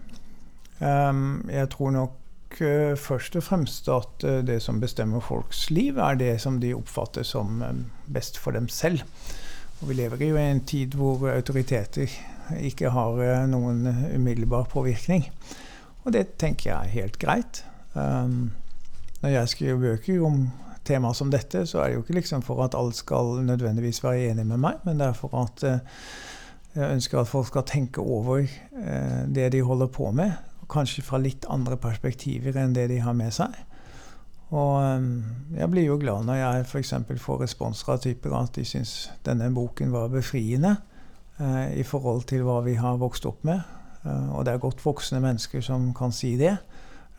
Ehm, 0.84 1.48
jeg 1.48 1.70
tror 1.72 1.94
nok 1.96 2.16
eh, 2.58 2.96
først 2.98 3.36
og 3.38 3.46
fremst 3.46 3.88
at 3.88 4.26
det 4.46 4.58
som 4.62 4.80
bestemmer 4.82 5.22
folks 5.22 5.68
liv, 5.70 5.98
er 5.98 6.18
det 6.20 6.34
som 6.42 6.58
de 6.60 6.74
oppfatter 6.74 7.22
som 7.22 7.62
best 8.10 8.38
for 8.38 8.56
dem 8.56 8.68
selv. 8.68 9.06
Og 9.80 9.88
vi 9.88 9.94
lever 9.94 10.26
jo 10.26 10.36
i 10.36 10.48
en 10.50 10.60
tid 10.68 10.94
hvor 10.98 11.24
autoriteter 11.32 12.10
ikke 12.60 12.92
har 12.92 13.20
eh, 13.24 13.44
noen 13.48 13.86
umiddelbar 14.14 14.68
påvirkning. 14.72 15.24
Og 16.04 16.12
det 16.12 16.34
tenker 16.40 16.70
jeg 16.70 16.78
er 16.78 16.96
helt 16.96 17.18
greit. 17.20 17.62
Um, 17.94 18.52
når 19.20 19.34
jeg 19.34 19.52
skriver 19.52 19.80
bøker 19.80 20.24
om 20.24 20.44
temaer 20.84 21.16
som 21.16 21.30
dette, 21.32 21.64
så 21.68 21.80
er 21.80 21.88
det 21.88 21.98
jo 21.98 22.04
ikke 22.04 22.18
liksom 22.20 22.44
for 22.44 22.64
at 22.64 22.76
alle 22.76 22.96
skal 22.96 23.42
nødvendigvis 23.44 24.02
være 24.04 24.30
enig 24.30 24.46
med 24.48 24.62
meg, 24.62 24.80
men 24.84 25.00
det 25.00 25.10
er 25.10 25.18
for 25.18 25.34
at 25.42 25.64
jeg 26.74 26.94
ønsker 26.94 27.20
at 27.20 27.28
folk 27.28 27.50
skal 27.50 27.66
tenke 27.68 28.00
over 28.00 28.46
det 29.28 29.50
de 29.52 29.60
holder 29.66 29.90
på 29.92 30.08
med. 30.16 30.32
Kanskje 30.70 31.02
fra 31.06 31.18
litt 31.18 31.48
andre 31.50 31.76
perspektiver 31.80 32.56
enn 32.60 32.76
det 32.76 32.88
de 32.92 33.00
har 33.02 33.16
med 33.16 33.34
seg. 33.34 33.56
Og 34.50 34.76
um, 34.82 35.10
jeg 35.54 35.70
blir 35.70 35.86
jo 35.86 35.98
glad 36.02 36.26
når 36.26 36.40
jeg 36.40 36.68
f.eks. 36.68 36.94
får 37.22 37.42
respons 37.44 37.82
av 37.86 38.00
typer 38.02 38.34
at 38.34 38.54
de 38.58 38.64
syns 38.66 38.94
denne 39.26 39.50
boken 39.54 39.92
var 39.94 40.10
befriende. 40.10 40.76
Eh, 41.40 41.80
i 41.80 41.84
forhold 41.86 42.26
til 42.28 42.44
hva 42.44 42.58
vi 42.66 42.76
har 42.76 43.00
vokst 43.00 43.24
opp 43.28 43.44
med. 43.48 43.62
Eh, 44.04 44.28
og 44.34 44.44
det 44.44 44.54
er 44.54 44.62
godt 44.62 44.82
voksne 44.84 45.22
mennesker 45.24 45.64
som 45.64 45.90
kan 45.96 46.12
si 46.12 46.34
det. 46.40 46.58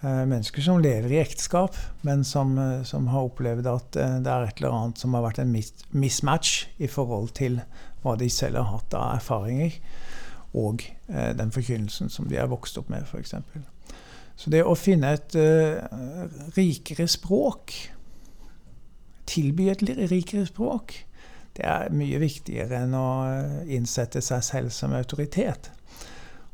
Eh, 0.01 0.23
mennesker 0.29 0.65
som 0.65 0.81
lever 0.81 1.15
i 1.15 1.21
ekteskap, 1.21 1.77
men 2.05 2.23
som, 2.27 2.53
som, 2.85 3.09
har 3.09 3.29
opplevd 3.29 3.69
at 3.69 3.97
det 3.97 4.29
er 4.29 4.45
et 4.45 4.61
eller 4.61 4.77
annet 4.77 5.01
som 5.01 5.17
har 5.17 5.25
vært 5.25 5.41
en 5.41 5.53
mismatch 5.53 6.67
i 6.81 6.89
forhold 6.89 7.33
til 7.37 7.61
hva 8.01 8.15
de 8.17 8.29
selv 8.33 8.61
har 8.61 8.69
hatt 8.75 8.97
av 8.97 9.17
erfaringer. 9.17 9.77
Og 10.57 10.83
eh, 11.07 11.31
den 11.37 11.51
forkynnelsen 11.53 12.11
som 12.11 12.27
de 12.29 12.39
er 12.39 12.49
vokst 12.51 12.79
opp 12.81 12.89
med, 12.91 13.05
f.eks. 13.07 13.35
Så 14.35 14.49
det 14.49 14.63
å 14.65 14.73
finne 14.79 15.13
et 15.13 15.35
uh, 15.37 15.77
rikere 16.55 17.05
språk, 17.11 17.75
tilby 19.29 19.67
et 19.69 19.83
rikere 20.09 20.47
språk, 20.49 20.95
det 21.57 21.67
er 21.67 21.91
mye 21.93 22.17
viktigere 22.23 22.79
enn 22.87 22.95
å 22.97 23.09
innsette 23.69 24.23
seg 24.23 24.41
selv 24.47 24.73
som 24.73 24.95
autoritet. 24.97 25.69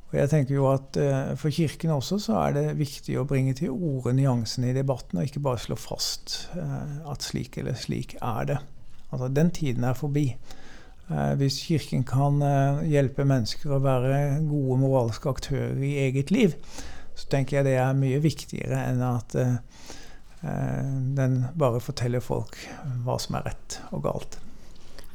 Og 0.08 0.16
jeg 0.16 0.32
tenker 0.32 0.56
jo 0.56 0.68
at 0.72 0.98
uh, 1.00 1.34
For 1.40 1.54
Kirken 1.54 1.92
også 1.96 2.20
så 2.24 2.38
er 2.46 2.56
det 2.56 2.78
viktig 2.80 3.18
å 3.20 3.28
bringe 3.28 3.56
til 3.58 3.74
orde 3.76 4.16
nyansene 4.18 4.72
i 4.72 4.78
debatten, 4.78 5.20
og 5.20 5.28
ikke 5.28 5.44
bare 5.44 5.62
slå 5.62 5.78
fast 5.80 6.40
uh, 6.56 7.08
at 7.12 7.26
slik 7.28 7.60
eller 7.62 7.78
slik 7.78 8.18
er 8.22 8.52
det. 8.52 8.62
Altså, 9.12 9.28
Den 9.32 9.52
tiden 9.52 9.88
er 9.88 9.98
forbi. 9.98 10.30
Uh, 11.08 11.34
hvis 11.40 11.62
Kirken 11.64 12.04
kan 12.08 12.42
hjelpe 12.88 13.24
mennesker 13.28 13.72
å 13.72 13.84
være 13.84 14.42
gode 14.48 14.80
moralske 14.82 15.32
aktører 15.32 15.78
i 15.80 15.94
eget 16.08 16.34
liv, 16.36 16.58
så 17.18 17.30
tenker 17.32 17.60
jeg 17.60 17.70
det 17.70 17.78
er 17.82 17.96
mye 17.98 18.20
viktigere 18.22 18.82
enn 18.92 19.00
at 19.06 19.38
uh, 19.40 19.56
den 21.18 21.40
bare 21.58 21.80
forteller 21.82 22.22
folk 22.22 22.60
hva 23.06 23.18
som 23.22 23.40
er 23.40 23.50
rett 23.50 23.80
og 23.90 24.04
galt. 24.06 24.38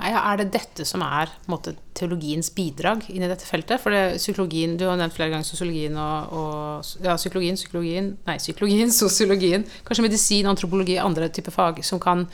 Er 0.03 0.39
det 0.41 0.49
dette 0.51 0.85
som 0.89 1.03
er 1.07 1.31
måte, 1.51 1.77
teologiens 1.95 2.49
bidrag 2.57 3.05
inn 3.13 3.23
i 3.23 3.29
dette 3.31 3.47
feltet? 3.47 3.79
For 3.79 3.95
det, 3.95 4.19
psykologien, 4.19 4.75
Du 4.77 4.87
har 4.89 4.97
nevnt 4.99 5.15
flere 5.15 5.31
ganger 5.31 5.47
sosiologien 5.47 5.97
og, 5.97 6.33
og, 6.33 6.91
Ja, 7.05 7.15
psykologien, 7.15 7.59
psykologien 7.61 8.09
Nei, 8.27 8.37
psykologien, 8.39 8.91
sosiologien. 8.91 9.67
Kanskje 9.87 10.07
medisin, 10.09 10.49
antropologi, 10.51 10.99
andre 10.99 11.29
typer 11.31 11.55
fag 11.55 11.85
som 11.87 12.01
kan 12.03 12.27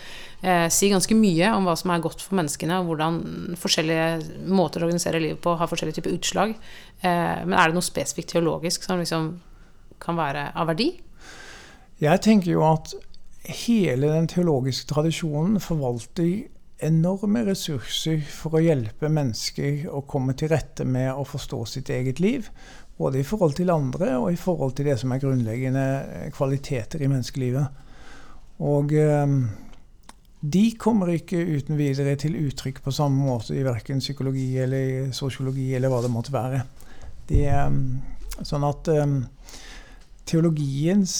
eh, 0.43 0.67
si 0.73 0.91
ganske 0.93 1.17
mye 1.19 1.51
om 1.57 1.67
hva 1.69 1.75
som 1.79 1.93
er 1.95 2.05
godt 2.05 2.23
for 2.25 2.39
menneskene, 2.39 2.81
og 2.81 2.93
hvordan 2.93 3.19
forskjellige 3.59 4.47
måter 4.51 4.83
å 4.83 4.89
organisere 4.89 5.23
livet 5.23 5.43
på 5.45 5.57
har 5.59 5.71
forskjellige 5.71 6.01
typer 6.01 6.17
utslag. 6.19 6.55
Eh, 7.03 7.43
men 7.45 7.57
er 7.57 7.69
det 7.69 7.79
noe 7.79 7.87
spesifikt 7.87 8.35
teologisk 8.35 8.87
som 8.87 9.03
liksom 9.03 9.33
kan 10.03 10.19
være 10.19 10.51
av 10.55 10.71
verdi? 10.71 10.93
Jeg 11.99 12.23
tenker 12.23 12.53
jo 12.53 12.63
at 12.69 12.95
hele 13.49 14.13
den 14.13 14.29
teologiske 14.31 14.91
tradisjonen 14.93 15.59
forvalter 15.63 16.47
enorme 16.85 17.43
ressurser 17.49 18.21
for 18.31 18.55
å 18.55 18.63
hjelpe 18.63 19.11
mennesker 19.11 19.89
å 19.91 20.05
komme 20.07 20.37
til 20.39 20.53
rette 20.53 20.87
med 20.87 21.11
å 21.11 21.25
forstå 21.27 21.65
sitt 21.67 21.91
eget 21.91 22.23
liv. 22.23 22.47
Både 22.99 23.21
i 23.21 23.27
forhold 23.27 23.57
til 23.59 23.71
andre 23.71 24.13
og 24.19 24.33
i 24.33 24.39
forhold 24.39 24.77
til 24.79 24.91
det 24.91 24.99
som 25.01 25.13
er 25.15 25.23
grunnleggende 25.23 25.87
kvaliteter 26.35 27.03
i 27.03 27.11
menneskelivet. 27.11 27.83
Og 28.63 28.95
eh, 28.95 29.27
de 30.41 30.65
kommer 30.79 31.11
ikke 31.11 31.41
uten 31.43 31.79
videre 31.79 32.15
til 32.21 32.37
uttrykk 32.47 32.83
på 32.85 32.95
samme 32.95 33.25
måte 33.27 33.57
i 33.59 33.65
verken 33.67 33.99
psykologi 33.99 34.53
eller 34.63 35.11
sosiologi 35.17 35.73
eller 35.75 35.91
hva 35.91 36.03
det 36.05 36.13
måtte 36.15 36.35
være. 36.35 36.63
Det 37.29 37.43
er 37.51 37.73
sånn 38.47 38.67
at 38.69 38.91
eh, 38.93 39.17
teologiens 40.29 41.15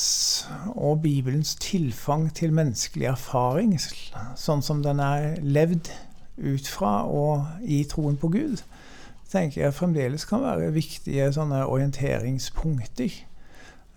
og 0.77 1.03
Bibelens 1.03 1.57
tilfang 1.61 2.29
til 2.37 2.55
menneskelig 2.55 3.09
erfaring, 3.11 3.75
sånn 4.39 4.63
som 4.63 4.85
den 4.85 5.03
er 5.03 5.41
levd 5.43 5.91
ut 6.39 6.69
fra 6.71 7.01
og 7.11 7.65
i 7.67 7.83
troen 7.91 8.19
på 8.21 8.31
Gud, 8.37 8.63
tenker 9.33 9.65
jeg 9.65 9.77
fremdeles 9.77 10.29
kan 10.29 10.45
være 10.45 10.71
viktige 10.77 11.27
orienteringspunkter 11.35 13.11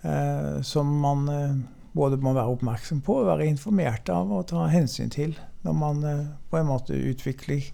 eh, 0.03 0.57
som 0.65 0.97
man 1.03 1.29
eh, 1.31 1.61
både 1.95 2.19
må 2.21 2.33
være 2.33 2.53
oppmerksom 2.53 3.01
på, 3.05 3.21
være 3.27 3.49
informert 3.49 4.09
av 4.11 4.31
og 4.31 4.47
ta 4.51 4.67
hensyn 4.71 5.11
til 5.11 5.35
når 5.65 5.75
man 5.77 6.03
eh, 6.07 6.29
på 6.49 6.59
en 6.59 6.69
måte 6.69 6.97
utvikler 6.97 7.67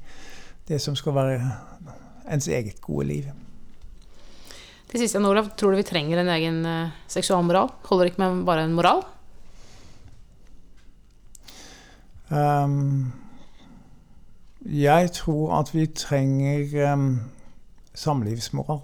det 0.67 0.79
som 0.83 0.95
skal 0.99 1.15
være 1.15 1.51
ens 2.27 2.47
eget 2.51 2.81
gode 2.83 3.07
liv. 3.07 3.29
Til 4.87 5.03
siste, 5.03 5.19
Olav, 5.19 5.51
tror 5.59 5.71
du 5.71 5.81
vi 5.81 5.87
trenger 5.87 6.21
en 6.21 6.31
egen 6.31 6.59
uh, 6.63 6.91
seksualmoral? 7.11 7.71
Holder 7.89 8.07
ikke 8.07 8.21
med 8.23 8.43
bare 8.47 8.63
en 8.63 8.75
moral? 8.75 9.01
Um, 12.31 13.11
jeg 14.63 15.11
tror 15.15 15.59
at 15.59 15.73
vi 15.75 15.85
trenger 15.91 16.93
um, 16.93 17.19
samlivsmoral. 17.93 18.79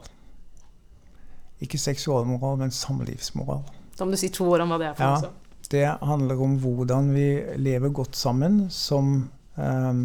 Ikke 1.63 1.79
seksualmoral, 1.79 2.59
men 2.59 2.71
samlivsmoral. 2.71 3.63
Da 3.97 4.05
må 4.05 4.15
du 4.15 4.21
si 4.21 4.31
to 4.33 4.47
ord 4.49 4.63
om 4.65 4.73
hva 4.73 4.79
det 4.81 4.91
er 4.91 4.95
for 4.97 5.05
ja, 5.05 5.19
noe. 5.23 5.59
Det 5.73 5.83
handler 6.05 6.41
om 6.43 6.55
hvordan 6.61 7.11
vi 7.15 7.27
lever 7.61 7.93
godt 7.95 8.17
sammen 8.19 8.65
som 8.73 9.13
um, 9.55 10.01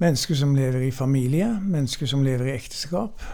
mennesker 0.00 0.38
som 0.38 0.54
lever 0.56 0.86
i 0.86 0.92
familie, 0.94 1.48
mennesker 1.60 2.08
som 2.08 2.24
lever 2.24 2.52
i 2.52 2.56
ekteskap 2.56 3.24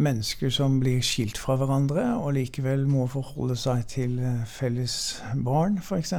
mennesker 0.00 0.52
som 0.52 0.78
blir 0.80 1.02
skilt 1.04 1.38
fra 1.40 1.56
hverandre 1.60 2.04
og 2.20 2.34
likevel 2.36 2.86
må 2.88 3.06
forholde 3.10 3.56
seg 3.58 3.84
til 3.90 4.16
eh, 4.22 4.44
felles 4.48 4.94
barn, 5.44 5.80
f.eks. 5.82 6.14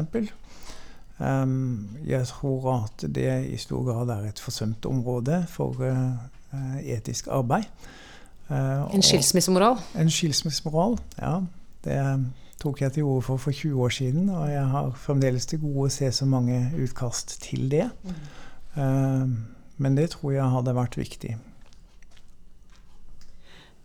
Um, 1.21 1.89
jeg 2.07 2.25
tror 2.31 2.67
at 2.73 3.05
det 3.15 3.29
i 3.53 3.57
stor 3.61 3.83
grad 3.85 4.09
er 4.09 4.29
et 4.31 4.41
forsømt 4.41 4.85
område 4.89 5.43
for 5.49 5.77
uh, 5.85 6.77
etisk 6.81 7.29
arbeid. 7.29 7.67
Uh, 8.49 8.89
en 8.91 9.05
skilsmissemoral? 9.05 9.77
En 10.01 10.09
skilsmissemoral, 10.09 10.97
ja. 11.21 11.37
Det 11.85 11.97
tok 12.61 12.83
jeg 12.83 12.93
til 12.95 13.07
orde 13.09 13.25
for 13.25 13.41
for 13.41 13.55
20 13.55 13.81
år 13.81 13.93
siden, 13.95 14.29
og 14.29 14.49
jeg 14.51 14.65
har 14.73 14.91
fremdeles 15.01 15.47
til 15.49 15.61
gode 15.63 15.87
å 15.87 15.93
se 15.93 16.11
så 16.13 16.27
mange 16.29 16.59
utkast 16.77 17.39
til 17.41 17.69
det. 17.71 17.89
Mm. 18.05 18.19
Uh, 18.77 19.61
men 19.81 19.97
det 19.97 20.11
tror 20.13 20.35
jeg 20.35 20.53
hadde 20.53 20.77
vært 20.77 20.97
viktig. 20.99 21.35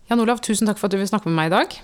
Jan 0.07 0.23
Olav, 0.23 0.43
tusen 0.45 0.69
takk 0.69 0.79
for 0.79 0.87
at 0.87 0.95
du 0.95 1.01
vil 1.01 1.09
snakke 1.09 1.31
med 1.31 1.39
meg 1.41 1.49
i 1.51 1.55
dag. 1.57 1.79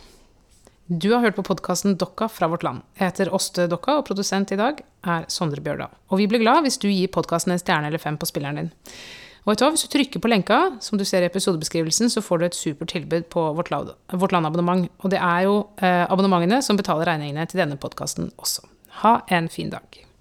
Du 0.93 1.09
har 1.15 1.23
hørt 1.25 1.39
på 1.39 1.45
podkasten 1.47 1.97
Dokka 1.97 2.29
fra 2.29 2.47
vårt 2.53 2.63
land. 2.67 2.83
Jeg 2.99 3.09
heter 3.09 3.33
Åste 3.35 3.65
Dokka, 3.71 3.97
og 3.99 4.07
produsent 4.07 4.53
i 4.53 4.59
dag 4.61 4.83
er 5.09 5.25
Sondre 5.33 5.63
Bjørdal. 5.65 5.91
Og 6.13 6.21
vi 6.21 6.29
blir 6.29 6.43
glad 6.43 6.67
hvis 6.67 6.79
du 6.83 6.91
gir 6.91 7.11
podkasten 7.15 7.55
en 7.55 7.63
stjerne 7.63 7.89
eller 7.89 8.03
fem 8.03 8.19
på 8.21 8.29
spilleren 8.29 8.61
din. 8.61 8.71
Og 9.43 9.51
vet 9.51 9.59
du 9.59 9.65
hva, 9.65 9.73
hvis 9.75 9.83
du 9.83 9.91
trykker 9.91 10.23
på 10.23 10.31
lenka, 10.31 10.59
som 10.85 11.01
du 11.01 11.05
ser 11.09 11.25
i 11.25 11.27
episodebeskrivelsen, 11.27 12.13
så 12.13 12.23
får 12.23 12.39
du 12.39 12.45
et 12.47 12.59
supert 12.59 12.93
tilbud 12.95 13.27
på 13.33 13.49
Vårt, 13.59 13.73
vårt 13.73 14.35
Land-abonnement. 14.35 14.87
Og 15.03 15.11
det 15.11 15.19
er 15.19 15.49
jo 15.49 15.57
eh, 15.83 16.05
abonnementene 16.07 16.63
som 16.63 16.79
betaler 16.79 17.11
regningene 17.11 17.49
til 17.51 17.65
denne 17.65 17.81
podkasten 17.81 18.31
også. 18.39 18.69
Ha 19.03 19.19
en 19.35 19.51
fin 19.51 19.73
dag. 19.73 20.12